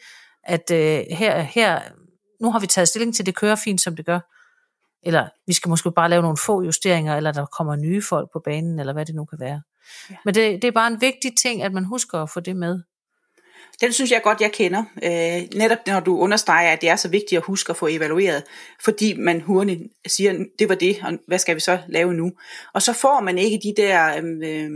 at 0.45 0.71
øh, 0.71 1.05
her, 1.11 1.41
her, 1.41 1.81
nu 2.41 2.51
har 2.51 2.59
vi 2.59 2.67
taget 2.67 2.89
stilling 2.89 3.15
til, 3.15 3.27
det 3.27 3.37
kører 3.37 3.57
fint, 3.57 3.81
som 3.81 3.97
det 3.97 4.07
gør. 4.07 4.21
Eller 5.03 5.29
vi 5.47 5.53
skal 5.53 5.69
måske 5.69 5.93
bare 5.93 6.11
lave 6.11 6.23
nogle 6.23 6.37
få 6.37 6.63
justeringer, 6.63 7.17
eller 7.17 7.33
der 7.33 7.47
kommer 7.47 7.77
nye 7.77 8.03
folk 8.03 8.29
på 8.33 8.41
banen, 8.45 8.81
eller 8.81 8.93
hvad 8.93 9.07
det 9.07 9.15
nu 9.15 9.25
kan 9.25 9.41
være. 9.41 9.63
Ja. 10.11 10.17
Men 10.25 10.35
det, 10.35 10.63
det 10.63 10.69
er 10.69 10.73
bare 10.73 10.93
en 10.93 11.01
vigtig 11.01 11.33
ting, 11.43 11.63
at 11.63 11.73
man 11.73 11.85
husker 11.85 12.19
at 12.23 12.31
få 12.31 12.41
det 12.41 12.57
med. 12.57 12.81
Den 13.81 13.93
synes 13.93 14.11
jeg 14.11 14.21
godt, 14.23 14.41
jeg 14.41 14.53
kender. 14.53 14.85
Øh, 15.03 15.59
netop 15.59 15.79
når 15.87 16.01
du 16.01 16.19
understreger, 16.19 16.73
at 16.73 16.81
det 16.81 16.89
er 16.89 16.97
så 16.97 17.09
vigtigt 17.09 17.39
at 17.39 17.45
huske 17.45 17.71
at 17.71 17.77
få 17.77 17.87
evalueret, 17.87 18.43
fordi 18.85 19.15
man 19.19 19.41
hurtigt 19.41 19.83
siger, 20.07 20.45
det 20.59 20.69
var 20.69 20.75
det, 20.75 20.97
og 21.03 21.13
hvad 21.27 21.39
skal 21.39 21.55
vi 21.55 21.61
så 21.61 21.79
lave 21.89 22.15
nu? 22.15 22.33
Og 22.75 22.83
så 22.83 22.93
får 22.93 23.21
man 23.21 23.39
ikke 23.39 23.61
de 23.63 23.83
der, 23.83 24.23
øh, 24.43 24.71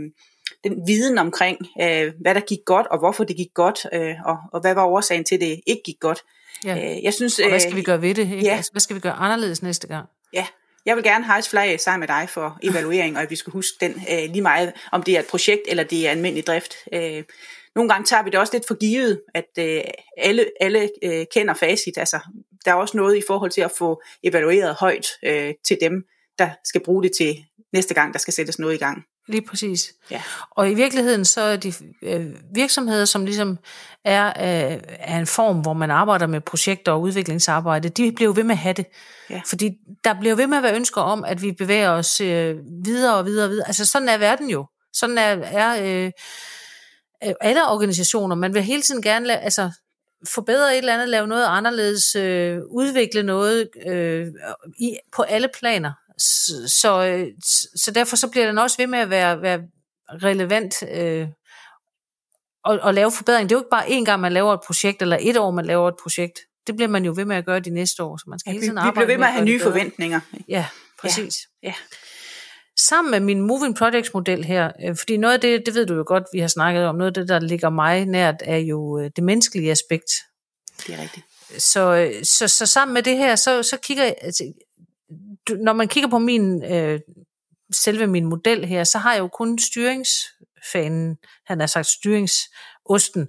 den 0.63 0.87
viden 0.87 1.17
omkring, 1.17 1.57
øh, 1.81 2.13
hvad 2.21 2.35
der 2.35 2.41
gik 2.41 2.59
godt, 2.65 2.87
og 2.87 2.99
hvorfor 2.99 3.23
det 3.23 3.35
gik 3.37 3.53
godt, 3.53 3.79
øh, 3.93 4.15
og, 4.25 4.37
og 4.53 4.61
hvad 4.61 4.73
var 4.73 4.85
årsagen 4.85 5.23
til, 5.23 5.35
at 5.35 5.41
det 5.41 5.61
ikke 5.67 5.81
gik 5.85 5.99
godt. 5.99 6.21
Ja. 6.65 6.75
Øh, 6.75 7.03
jeg 7.03 7.13
synes, 7.13 7.39
Og 7.39 7.49
hvad 7.49 7.59
skal 7.59 7.75
vi 7.75 7.79
øh, 7.79 7.85
gøre 7.85 8.01
ved 8.01 8.15
det? 8.15 8.21
Ikke? 8.21 8.45
ja. 8.45 8.55
Altså, 8.55 8.71
hvad 8.71 8.79
skal 8.79 8.95
vi 8.95 8.99
gøre 8.99 9.13
anderledes 9.13 9.63
næste 9.63 9.87
gang? 9.87 10.07
Ja, 10.33 10.45
jeg 10.85 10.95
vil 10.95 11.03
gerne 11.03 11.25
hejse 11.25 11.49
flag 11.49 11.79
sammen 11.79 11.99
med 11.99 12.07
dig 12.07 12.29
for 12.29 12.57
evaluering, 12.63 13.15
og 13.15 13.21
at 13.21 13.29
vi 13.29 13.35
skal 13.35 13.51
huske 13.51 13.77
den 13.81 13.91
øh, 14.11 14.29
lige 14.29 14.41
meget, 14.41 14.73
om 14.91 15.03
det 15.03 15.15
er 15.15 15.19
et 15.19 15.27
projekt 15.27 15.61
eller 15.67 15.83
det 15.83 16.07
er 16.07 16.11
almindelig 16.11 16.47
drift. 16.47 16.73
Øh, 16.93 17.23
nogle 17.75 17.89
gange 17.89 18.05
tager 18.05 18.23
vi 18.23 18.29
det 18.29 18.39
også 18.39 18.53
lidt 18.53 18.67
for 18.67 18.75
givet, 18.75 19.21
at 19.33 19.49
øh, 19.59 19.81
alle, 20.17 20.45
alle 20.59 20.89
øh, 21.03 21.25
kender 21.33 21.53
facit. 21.53 21.97
Altså, 21.97 22.19
der 22.65 22.71
er 22.71 22.75
også 22.75 22.97
noget 22.97 23.17
i 23.17 23.23
forhold 23.27 23.51
til 23.51 23.61
at 23.61 23.71
få 23.77 24.01
evalueret 24.23 24.75
højt 24.75 25.07
øh, 25.23 25.53
til 25.67 25.77
dem, 25.81 26.03
der 26.39 26.49
skal 26.63 26.81
bruge 26.83 27.03
det 27.03 27.11
til 27.17 27.37
næste 27.73 27.93
gang, 27.93 28.13
der 28.13 28.19
skal 28.19 28.33
sættes 28.33 28.59
noget 28.59 28.75
i 28.75 28.77
gang. 28.77 29.03
Lige 29.29 29.41
præcis. 29.41 29.93
Ja. 30.11 30.21
Og 30.51 30.71
i 30.71 30.73
virkeligheden 30.73 31.25
så 31.25 31.41
er 31.41 31.55
de 31.55 31.73
øh, 32.01 32.25
virksomheder, 32.53 33.05
som 33.05 33.25
ligesom 33.25 33.57
er, 34.05 34.27
øh, 34.27 34.79
er 34.99 35.19
en 35.19 35.27
form, 35.27 35.61
hvor 35.61 35.73
man 35.73 35.91
arbejder 35.91 36.27
med 36.27 36.41
projekter 36.41 36.91
og 36.91 37.01
udviklingsarbejde, 37.01 37.89
de 37.89 38.11
bliver 38.11 38.29
jo 38.29 38.33
ved 38.35 38.43
med 38.43 38.51
at 38.51 38.57
have 38.57 38.73
det. 38.73 38.85
Ja. 39.29 39.41
Fordi 39.45 39.71
der 40.03 40.19
bliver 40.19 40.35
ved 40.35 40.47
med 40.47 40.57
at 40.57 40.63
være 40.63 40.75
ønsker 40.75 41.01
om, 41.01 41.25
at 41.25 41.41
vi 41.41 41.51
bevæger 41.51 41.89
os 41.89 42.21
øh, 42.21 42.55
videre 42.85 43.17
og 43.17 43.25
videre 43.25 43.45
og 43.45 43.51
videre. 43.51 43.67
Altså 43.67 43.85
sådan 43.85 44.09
er 44.09 44.17
verden 44.17 44.49
jo. 44.49 44.65
Sådan 44.93 45.17
er, 45.17 45.35
er 45.43 45.83
øh, 45.83 46.11
øh, 47.23 47.33
alle 47.41 47.69
organisationer. 47.69 48.35
Man 48.35 48.53
vil 48.53 48.61
hele 48.61 48.81
tiden 48.81 49.01
gerne 49.01 49.27
lave, 49.27 49.39
altså, 49.39 49.71
forbedre 50.33 50.71
et 50.73 50.77
eller 50.77 50.93
andet, 50.93 51.09
lave 51.09 51.27
noget 51.27 51.45
anderledes, 51.45 52.15
øh, 52.15 52.59
udvikle 52.69 53.23
noget 53.23 53.69
øh, 53.87 54.27
i, 54.79 54.97
på 55.15 55.21
alle 55.21 55.49
planer. 55.59 55.91
Så, 56.19 56.73
så, 56.81 57.05
øh, 57.05 57.27
så 57.75 57.91
derfor 57.91 58.15
så 58.15 58.27
bliver 58.27 58.45
den 58.45 58.57
også 58.57 58.77
ved 58.77 58.87
med 58.87 58.99
at 58.99 59.09
være, 59.09 59.41
være 59.41 59.61
relevant 60.23 60.83
øh, 60.91 61.27
og, 62.63 62.79
og 62.81 62.93
lave 62.93 63.11
forbedring. 63.11 63.49
Det 63.49 63.55
er 63.55 63.59
jo 63.59 63.61
ikke 63.61 63.69
bare 63.71 63.85
én 63.85 64.05
gang, 64.05 64.21
man 64.21 64.33
laver 64.33 64.53
et 64.53 64.59
projekt, 64.67 65.01
eller 65.01 65.17
et 65.21 65.37
år, 65.37 65.51
man 65.51 65.65
laver 65.65 65.87
et 65.87 65.95
projekt. 66.03 66.39
Det 66.67 66.75
bliver 66.75 66.89
man 66.89 67.05
jo 67.05 67.13
ved 67.15 67.25
med 67.25 67.35
at 67.35 67.45
gøre 67.45 67.59
de 67.59 67.69
næste 67.69 68.03
år, 68.03 68.17
så 68.17 68.23
man 68.27 68.39
skal 68.39 68.49
Ja, 68.49 68.53
hele 68.53 68.61
vi, 68.61 68.65
tiden 68.65 68.75
vi 68.75 68.79
arbejde 68.79 68.93
bliver 68.93 69.07
ved 69.07 69.17
med 69.17 69.27
at 69.27 69.33
have 69.33 69.45
nye 69.45 69.59
forventninger. 69.61 70.19
Ja, 70.47 70.65
præcis. 71.01 71.35
Ja. 71.63 71.73
Sammen 72.79 73.11
med 73.11 73.19
min 73.19 73.41
Moving 73.41 73.75
Projects 73.75 74.13
model 74.13 74.45
her, 74.45 74.71
øh, 74.85 74.95
fordi 74.97 75.17
noget 75.17 75.33
af 75.33 75.41
det, 75.41 75.65
det 75.65 75.73
ved 75.73 75.85
du 75.85 75.95
jo 75.95 76.03
godt, 76.07 76.23
vi 76.33 76.39
har 76.39 76.47
snakket 76.47 76.85
om, 76.85 76.95
noget 76.95 77.09
af 77.09 77.13
det, 77.13 77.29
der 77.29 77.39
ligger 77.39 77.69
mig 77.69 78.05
nært, 78.05 78.35
er 78.41 78.57
jo 78.57 78.99
øh, 78.99 79.11
det 79.15 79.23
menneskelige 79.23 79.71
aspekt. 79.71 80.11
Det 80.87 80.95
er 80.95 81.01
rigtigt. 81.01 81.25
så, 81.63 82.11
så, 82.23 82.47
så 82.47 82.65
sammen 82.65 82.93
med 82.93 83.03
det 83.03 83.17
her, 83.17 83.35
så, 83.35 83.63
så 83.63 83.77
kigger 83.77 84.03
jeg, 84.03 84.15
altså, 84.21 84.43
du, 85.47 85.53
når 85.53 85.73
man 85.73 85.87
kigger 85.87 86.09
på 86.09 86.19
min, 86.19 86.63
øh, 86.63 86.99
selve 87.73 88.07
min 88.07 88.25
model 88.25 88.65
her, 88.65 88.83
så 88.83 88.97
har 88.97 89.13
jeg 89.13 89.19
jo 89.19 89.27
kun 89.27 89.59
styringsfanen, 89.59 91.17
han 91.47 91.59
har 91.59 91.67
sagt 91.67 91.87
styringsosten, 91.87 93.27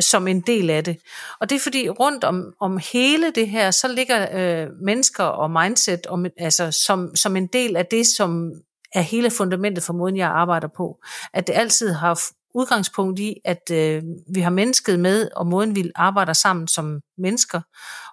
som 0.00 0.28
en 0.28 0.40
del 0.40 0.70
af 0.70 0.84
det. 0.84 0.98
Og 1.40 1.50
det 1.50 1.56
er 1.56 1.60
fordi 1.60 1.88
rundt 1.88 2.24
om, 2.24 2.54
om 2.60 2.80
hele 2.92 3.30
det 3.30 3.48
her, 3.48 3.70
så 3.70 3.88
ligger 3.88 4.28
øh, 4.32 4.68
mennesker 4.82 5.24
og 5.24 5.50
mindset 5.50 6.06
om, 6.06 6.26
altså, 6.36 6.72
som, 6.72 7.16
som 7.16 7.36
en 7.36 7.46
del 7.46 7.76
af 7.76 7.86
det, 7.86 8.06
som 8.06 8.52
er 8.94 9.00
hele 9.00 9.30
fundamentet 9.30 9.84
for 9.84 9.92
måden, 9.92 10.16
jeg 10.16 10.28
arbejder 10.28 10.68
på. 10.76 10.98
At 11.32 11.46
det 11.46 11.52
altid 11.52 11.92
har 11.92 12.20
udgangspunkt 12.54 13.18
i, 13.18 13.34
at 13.44 13.70
øh, 13.72 14.02
vi 14.34 14.40
har 14.40 14.50
mennesket 14.50 15.00
med, 15.00 15.28
og 15.36 15.46
måden 15.46 15.76
vi 15.76 15.90
arbejder 15.94 16.32
sammen 16.32 16.68
som 16.68 17.00
mennesker, 17.18 17.60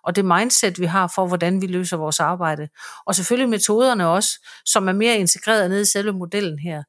og 0.04 0.16
det 0.16 0.26
mindset, 0.26 0.80
vi 0.80 0.86
har 0.86 1.12
for, 1.16 1.28
hvordan 1.28 1.62
vi 1.62 1.68
løser 1.68 1.98
vores 1.98 2.20
arbejde. 2.20 2.68
Og 3.06 3.16
selvfølgelig 3.16 3.50
metoderne 3.50 4.08
også, 4.08 4.48
som 4.66 4.88
er 4.88 4.94
mere 4.94 5.18
integreret 5.18 5.70
ned 5.70 5.82
i 5.82 5.92
selve 5.92 6.14
modellen 6.14 6.60
her. 6.60 6.84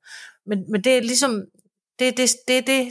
Men, 0.47 0.71
men 0.71 0.85
det 0.85 0.97
er 0.97 1.01
ligesom, 1.01 1.45
det 1.99 2.17
det, 2.17 2.31
det, 2.49 2.67
det, 2.67 2.91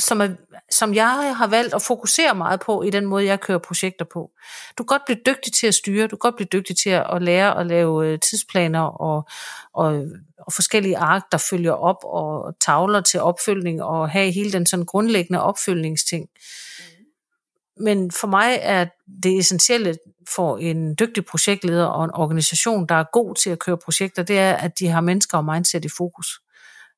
som, 0.00 0.20
er, 0.20 0.28
som 0.70 0.94
jeg 0.94 1.36
har 1.36 1.46
valgt 1.46 1.74
at 1.74 1.82
fokusere 1.82 2.34
meget 2.34 2.60
på 2.60 2.82
i 2.82 2.90
den 2.90 3.06
måde, 3.06 3.24
jeg 3.24 3.40
kører 3.40 3.58
projekter 3.58 4.04
på. 4.04 4.30
Du 4.78 4.82
kan 4.82 4.86
godt 4.86 5.02
blive 5.06 5.18
dygtig 5.26 5.52
til 5.52 5.66
at 5.66 5.74
styre, 5.74 6.06
du 6.06 6.16
kan 6.16 6.18
godt 6.18 6.36
blive 6.36 6.48
dygtig 6.52 6.76
til 6.76 6.90
at 6.90 7.22
lære 7.22 7.60
at 7.60 7.66
lave 7.66 8.06
øh, 8.06 8.18
tidsplaner 8.18 8.80
og, 8.80 9.28
og, 9.74 10.06
og 10.38 10.52
forskellige 10.52 10.96
ark, 10.96 11.22
der 11.32 11.38
følger 11.50 11.72
op, 11.72 12.04
og 12.04 12.54
tavler 12.60 13.00
til 13.00 13.20
opfølgning, 13.20 13.82
og 13.82 14.10
have 14.10 14.30
hele 14.30 14.52
den 14.52 14.66
sådan 14.66 14.86
grundlæggende 14.86 15.42
opfølgningsting. 15.42 16.28
Mm. 16.28 17.84
Men 17.84 18.10
for 18.10 18.26
mig 18.26 18.58
er 18.62 18.86
det 19.22 19.38
essentielle 19.38 19.96
for 20.34 20.58
en 20.58 20.94
dygtig 20.94 21.24
projektleder 21.24 21.84
og 21.84 22.04
en 22.04 22.10
organisation, 22.14 22.86
der 22.86 22.94
er 22.94 23.04
god 23.12 23.34
til 23.34 23.50
at 23.50 23.58
køre 23.58 23.78
projekter, 23.78 24.22
det 24.22 24.38
er, 24.38 24.52
at 24.52 24.78
de 24.78 24.88
har 24.88 25.00
mennesker 25.00 25.38
og 25.38 25.44
mindset 25.44 25.84
i 25.84 25.88
fokus. 25.88 26.40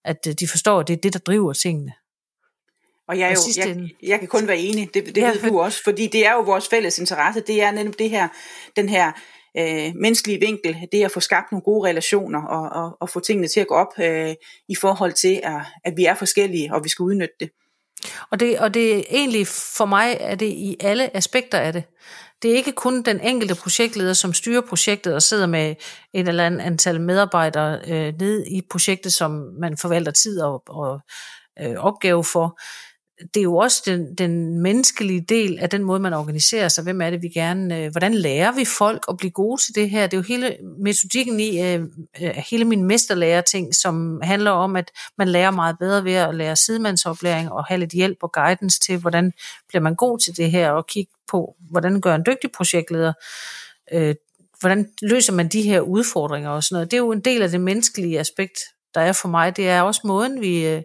At 0.05 0.27
øh, 0.29 0.35
de 0.41 0.49
forstår, 0.49 0.81
at 0.81 0.89
det 0.89 0.95
er 0.95 1.01
det, 1.01 1.13
der 1.13 1.19
driver 1.19 1.53
tingene. 1.53 1.93
Og 3.09 3.19
jeg, 3.19 3.31
er 3.31 3.33
jo, 3.33 3.67
jeg, 3.67 3.91
jeg 4.03 4.19
kan 4.19 4.29
kun 4.29 4.49
være 4.49 4.59
enig, 4.59 4.95
det, 4.95 5.07
det 5.07 5.17
ja, 5.17 5.33
ved 5.33 5.51
du 5.51 5.61
også, 5.61 5.81
fordi 5.85 6.07
det 6.07 6.27
er 6.27 6.33
jo 6.33 6.41
vores 6.41 6.69
fælles 6.69 6.99
interesse, 6.99 7.41
det 7.41 7.63
er 7.63 7.71
netop 7.71 7.99
det 7.99 8.11
her, 8.11 8.29
den 8.77 8.89
her 8.89 9.13
øh, 9.59 9.93
menneskelige 9.95 10.41
vinkel, 10.41 10.77
det 10.93 11.05
at 11.05 11.13
få 11.13 11.21
skabt 11.21 11.53
nogle 11.53 11.63
gode 11.63 11.89
relationer 11.89 12.43
og, 12.43 12.85
og, 12.85 12.97
og 13.01 13.11
få 13.11 13.21
tingene 13.21 13.49
til 13.49 13.61
at 13.61 13.67
gå 13.67 13.75
op 13.75 13.99
øh, 13.99 14.35
i 14.69 14.75
forhold 14.75 15.13
til, 15.13 15.41
at, 15.43 15.61
at 15.85 15.93
vi 15.97 16.05
er 16.05 16.15
forskellige, 16.15 16.75
og 16.75 16.85
vi 16.85 16.89
skal 16.89 17.03
udnytte 17.03 17.35
det. 17.41 17.51
Og 18.31 18.41
det, 18.41 18.59
og 18.59 18.75
det 18.75 18.99
er 18.99 19.03
egentlig 19.11 19.47
for 19.47 19.85
mig, 19.85 20.17
er 20.21 20.35
det 20.35 20.47
i 20.47 20.77
alle 20.81 21.17
aspekter 21.17 21.59
af 21.59 21.73
det. 21.73 21.85
Det 22.43 22.51
er 22.51 22.55
ikke 22.55 22.73
kun 22.73 23.03
den 23.03 23.21
enkelte 23.21 23.55
projektleder, 23.55 24.13
som 24.13 24.33
styrer 24.33 24.61
projektet 24.61 25.15
og 25.15 25.23
sidder 25.23 25.47
med 25.47 25.75
et 26.15 26.29
eller 26.29 26.47
andet 26.47 26.61
antal 26.61 27.01
medarbejdere 27.01 27.81
øh, 27.89 28.15
ned 28.21 28.47
i 28.47 28.63
projektet, 28.71 29.13
som 29.13 29.31
man 29.61 29.77
forvalter 29.77 30.13
tid 30.13 30.41
og, 30.41 30.63
og 30.69 31.01
øh, 31.61 31.75
opgave 31.77 32.25
for 32.25 32.61
det 33.35 33.41
er 33.41 33.45
jo 33.45 33.57
også 33.57 33.83
den, 33.87 34.15
den 34.15 34.61
menneskelige 34.63 35.21
del 35.21 35.59
af 35.59 35.71
den 35.71 35.83
måde, 35.83 36.01
man 36.01 36.15
organiserer 36.15 36.69
sig. 36.69 36.85
Hvem 36.85 37.01
er 37.01 37.11
det, 37.11 37.23
vi 37.23 37.29
gerne... 37.29 37.79
Øh, 37.79 37.91
hvordan 37.91 38.15
lærer 38.15 38.53
vi 38.53 38.65
folk 38.65 39.05
at 39.09 39.17
blive 39.17 39.31
gode 39.31 39.63
til 39.63 39.75
det 39.75 39.91
her? 39.91 40.07
Det 40.07 40.17
er 40.17 40.19
jo 40.19 40.25
hele 40.29 40.57
metodikken 40.79 41.41
i 41.41 41.63
øh, 41.63 41.81
øh, 42.23 42.35
hele 42.51 42.65
min 42.65 42.85
mesterlærer-ting, 42.85 43.75
som 43.75 44.21
handler 44.23 44.51
om, 44.51 44.77
at 44.77 44.91
man 45.19 45.29
lærer 45.29 45.51
meget 45.51 45.77
bedre 45.79 46.05
ved 46.05 46.15
at 46.15 46.35
lære 46.35 46.57
sidemandsoplæring 46.57 47.53
og 47.53 47.65
have 47.65 47.81
lidt 47.81 47.93
hjælp 47.93 48.19
og 48.23 48.33
guidance 48.33 48.81
til, 48.81 48.99
hvordan 48.99 49.33
bliver 49.69 49.83
man 49.83 49.95
god 49.95 50.19
til 50.19 50.37
det 50.37 50.51
her, 50.51 50.71
og 50.71 50.87
kigge 50.87 51.13
på, 51.29 51.57
hvordan 51.71 52.01
gør 52.01 52.15
en 52.15 52.25
dygtig 52.27 52.53
projektleder 52.53 53.13
øh, 53.93 54.15
hvordan 54.61 54.89
løser 55.03 55.33
man 55.33 55.49
de 55.49 55.63
her 55.63 55.81
udfordringer 55.81 56.51
og 56.51 56.63
sådan 56.65 56.75
noget. 56.75 56.91
Det 56.91 56.97
er 56.97 57.01
jo 57.01 57.13
en 57.13 57.21
del 57.21 57.43
af 57.43 57.51
det 57.51 57.61
menneskelige 57.61 58.21
aspekt, 58.21 58.59
der 58.95 59.01
er 59.01 59.13
for 59.13 59.29
mig. 59.29 59.57
Det 59.57 59.69
er 59.69 59.83
også 59.83 60.01
måden, 60.05 60.41
vi... 60.41 60.67
Øh, 60.67 60.83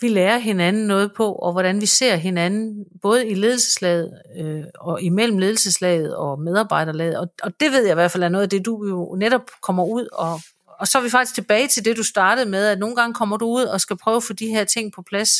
vi 0.00 0.08
lærer 0.08 0.38
hinanden 0.38 0.86
noget 0.86 1.12
på, 1.16 1.32
og 1.32 1.52
hvordan 1.52 1.80
vi 1.80 1.86
ser 1.86 2.16
hinanden, 2.16 2.84
både 3.02 3.28
i 3.28 3.34
ledelseslaget 3.34 4.12
øh, 4.38 4.64
og 4.80 5.02
imellem 5.02 5.38
ledelseslaget 5.38 6.16
og 6.16 6.40
medarbejderlaget. 6.40 7.18
Og, 7.18 7.26
og 7.42 7.60
det 7.60 7.72
ved 7.72 7.82
jeg 7.82 7.90
i 7.90 7.94
hvert 7.94 8.10
fald 8.10 8.22
er 8.24 8.28
noget 8.28 8.42
af 8.42 8.50
det, 8.50 8.66
du 8.66 8.86
jo 8.88 9.16
netop 9.18 9.50
kommer 9.62 9.84
ud 9.84 10.08
og 10.12 10.40
og 10.78 10.88
så 10.88 10.98
er 10.98 11.02
vi 11.02 11.10
faktisk 11.10 11.34
tilbage 11.34 11.68
til 11.68 11.84
det, 11.84 11.96
du 11.96 12.02
startede 12.02 12.50
med, 12.50 12.66
at 12.66 12.78
nogle 12.78 12.96
gange 12.96 13.14
kommer 13.14 13.36
du 13.36 13.46
ud 13.46 13.64
og 13.64 13.80
skal 13.80 13.96
prøve 13.96 14.16
at 14.16 14.22
få 14.22 14.32
de 14.32 14.46
her 14.46 14.64
ting 14.64 14.92
på 14.92 15.02
plads, 15.02 15.30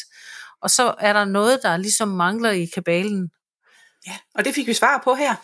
og 0.61 0.71
så 0.71 0.95
er 0.99 1.13
der 1.13 1.25
noget, 1.25 1.63
der 1.63 1.77
ligesom 1.77 2.09
mangler 2.09 2.51
i 2.51 2.65
kabalen. 2.65 3.31
Ja, 4.07 4.17
og 4.35 4.45
det 4.45 4.55
fik 4.55 4.67
vi 4.67 4.75
svar 4.75 5.01
på 5.05 5.15
her. 5.15 5.35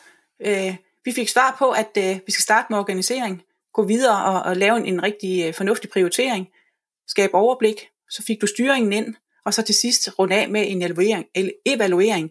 Øh, 0.40 0.77
vi 1.05 1.12
fik 1.12 1.29
svar 1.29 1.57
på, 1.59 1.70
at 1.70 1.90
øh, 1.99 2.20
vi 2.27 2.33
skal 2.33 2.42
starte 2.42 2.66
med 2.70 2.79
organisering, 2.79 3.42
gå 3.73 3.83
videre 3.83 4.25
og, 4.25 4.42
og 4.42 4.57
lave 4.57 4.77
en, 4.77 4.87
en 4.87 5.03
rigtig 5.03 5.46
øh, 5.46 5.55
fornuftig 5.55 5.90
prioritering, 5.90 6.49
skabe 7.09 7.35
overblik, 7.35 7.88
så 8.11 8.23
fik 8.27 8.40
du 8.40 8.46
styringen 8.46 8.92
ind, 8.92 9.14
og 9.44 9.55
så 9.55 9.62
til 9.62 9.75
sidst 9.75 10.18
runde 10.18 10.37
af 10.37 10.49
med 10.49 10.64
en 10.70 10.83
evaluering, 10.83 11.25
evaluering 11.66 12.31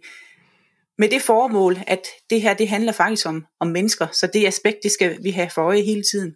med 0.97 1.09
det 1.09 1.21
formål, 1.21 1.77
at 1.87 2.07
det 2.29 2.41
her 2.41 2.53
det 2.53 2.69
handler 2.69 2.91
faktisk 2.91 3.27
om, 3.27 3.45
om 3.59 3.67
mennesker, 3.67 4.07
så 4.11 4.27
det 4.27 4.47
aspekt, 4.47 4.77
det 4.83 4.91
skal 4.91 5.23
vi 5.23 5.31
have 5.31 5.49
for 5.49 5.61
øje 5.61 5.81
hele 5.81 6.03
tiden. 6.11 6.35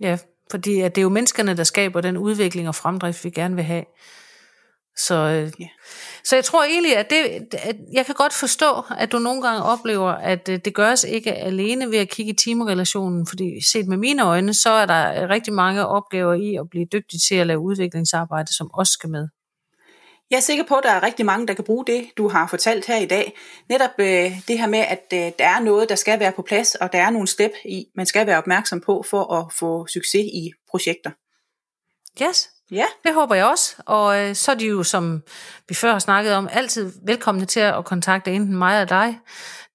Ja, 0.00 0.18
fordi 0.50 0.80
at 0.80 0.94
det 0.94 1.00
er 1.00 1.02
jo 1.02 1.08
menneskerne, 1.08 1.56
der 1.56 1.64
skaber 1.64 2.00
den 2.00 2.16
udvikling 2.16 2.68
og 2.68 2.74
fremdrift, 2.74 3.24
vi 3.24 3.30
gerne 3.30 3.54
vil 3.54 3.64
have. 3.64 3.84
Så, 4.98 5.14
øh, 5.14 5.52
ja. 5.60 5.68
så 6.24 6.36
jeg 6.36 6.44
tror 6.44 6.64
egentlig, 6.64 6.96
at, 6.96 7.10
det, 7.10 7.54
at 7.62 7.76
jeg 7.92 8.06
kan 8.06 8.14
godt 8.14 8.32
forstå, 8.32 8.82
at 8.98 9.12
du 9.12 9.18
nogle 9.18 9.42
gange 9.42 9.62
oplever, 9.62 10.10
at 10.10 10.48
øh, 10.48 10.58
det 10.64 10.74
gøres 10.74 11.04
ikke 11.04 11.34
alene 11.34 11.90
ved 11.90 11.98
at 11.98 12.08
kigge 12.08 12.32
i 12.32 12.36
teamrelationen, 12.36 13.26
fordi 13.26 13.64
set 13.66 13.86
med 13.88 13.96
mine 13.96 14.24
øjne, 14.24 14.54
så 14.54 14.70
er 14.70 14.86
der 14.86 15.28
rigtig 15.28 15.52
mange 15.52 15.86
opgaver 15.86 16.34
i 16.34 16.56
at 16.56 16.70
blive 16.70 16.86
dygtig 16.92 17.20
til 17.28 17.34
at 17.34 17.46
lave 17.46 17.60
udviklingsarbejde, 17.60 18.56
som 18.56 18.70
også 18.74 18.92
skal 18.92 19.10
med. 19.10 19.28
Jeg 20.30 20.36
er 20.36 20.40
sikker 20.40 20.64
på, 20.64 20.74
at 20.74 20.84
der 20.84 20.90
er 20.90 21.02
rigtig 21.02 21.26
mange, 21.26 21.46
der 21.46 21.54
kan 21.54 21.64
bruge 21.64 21.84
det, 21.86 22.10
du 22.16 22.28
har 22.28 22.46
fortalt 22.46 22.86
her 22.86 22.96
i 22.96 23.06
dag. 23.06 23.38
Netop 23.68 23.90
øh, 23.98 24.32
det 24.48 24.58
her 24.58 24.66
med, 24.66 24.78
at 24.78 25.04
øh, 25.12 25.32
der 25.38 25.46
er 25.46 25.60
noget, 25.60 25.88
der 25.88 25.94
skal 25.94 26.20
være 26.20 26.32
på 26.32 26.42
plads, 26.42 26.74
og 26.74 26.92
der 26.92 26.98
er 26.98 27.10
nogle 27.10 27.28
step 27.28 27.52
i, 27.64 27.86
man 27.94 28.06
skal 28.06 28.26
være 28.26 28.38
opmærksom 28.38 28.80
på 28.80 29.04
for 29.10 29.34
at 29.34 29.52
få 29.52 29.86
succes 29.86 30.24
i 30.24 30.52
projekter. 30.70 31.10
Yes, 32.22 32.48
Ja. 32.70 32.84
Det 33.04 33.14
håber 33.14 33.34
jeg 33.34 33.46
også, 33.46 33.74
og 33.86 34.18
øh, 34.20 34.34
så 34.34 34.52
er 34.52 34.54
de 34.56 34.66
jo, 34.66 34.82
som 34.82 35.22
vi 35.68 35.74
før 35.74 35.92
har 35.92 35.98
snakket 35.98 36.34
om, 36.34 36.48
altid 36.52 36.92
velkomne 37.06 37.44
til 37.44 37.60
at 37.60 37.84
kontakte 37.84 38.32
enten 38.32 38.56
mig 38.56 38.80
eller 38.80 38.84
dig. 38.84 39.18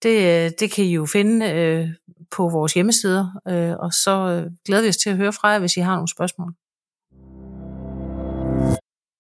Det, 0.04 0.46
øh, 0.46 0.52
det 0.60 0.72
kan 0.72 0.86
I 0.86 0.94
jo 0.94 1.06
finde 1.06 1.52
øh, 1.52 1.88
på 2.32 2.50
vores 2.50 2.74
hjemmesider, 2.74 3.42
øh, 3.48 3.76
og 3.80 3.94
så 3.94 4.12
øh, 4.12 4.52
glæder 4.66 4.82
vi 4.82 4.88
os 4.88 4.98
til 4.98 5.10
at 5.10 5.18
høre 5.18 5.34
fra 5.34 5.48
jer, 5.48 5.60
hvis 5.60 5.78
I 5.78 5.80
har 5.80 5.96
nogle 5.96 6.08
spørgsmål. 6.08 6.54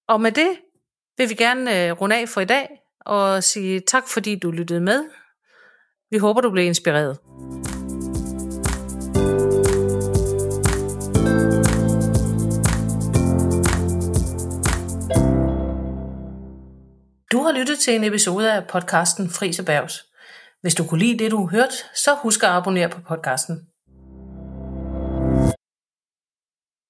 Og 0.07 0.21
med 0.21 0.31
det 0.31 0.49
vil 1.17 1.29
vi 1.29 1.34
gerne 1.34 1.86
øh, 1.86 1.91
runde 1.91 2.15
af 2.15 2.29
for 2.29 2.41
i 2.41 2.45
dag, 2.45 2.67
og 3.05 3.43
sige 3.43 3.79
tak, 3.79 4.07
fordi 4.07 4.36
du 4.36 4.51
lyttede 4.51 4.81
med. 4.81 5.03
Vi 6.12 6.17
håber, 6.17 6.41
du 6.41 6.51
blev 6.51 6.65
inspireret. 6.65 7.17
Har 17.51 17.59
lyttet 17.59 17.79
til 17.79 17.95
en 17.95 18.03
episode 18.03 18.53
af 18.53 18.67
podcasten 18.67 19.29
Fris 19.29 19.59
Erhvervs. 19.59 20.05
Hvis 20.61 20.75
du 20.75 20.87
kunne 20.87 20.99
lide 20.99 21.23
det, 21.23 21.31
du 21.31 21.47
hørte, 21.47 21.75
så 21.95 22.15
husk 22.15 22.43
at 22.43 22.49
abonnere 22.49 22.89
på 22.89 23.01
podcasten. 23.07 23.70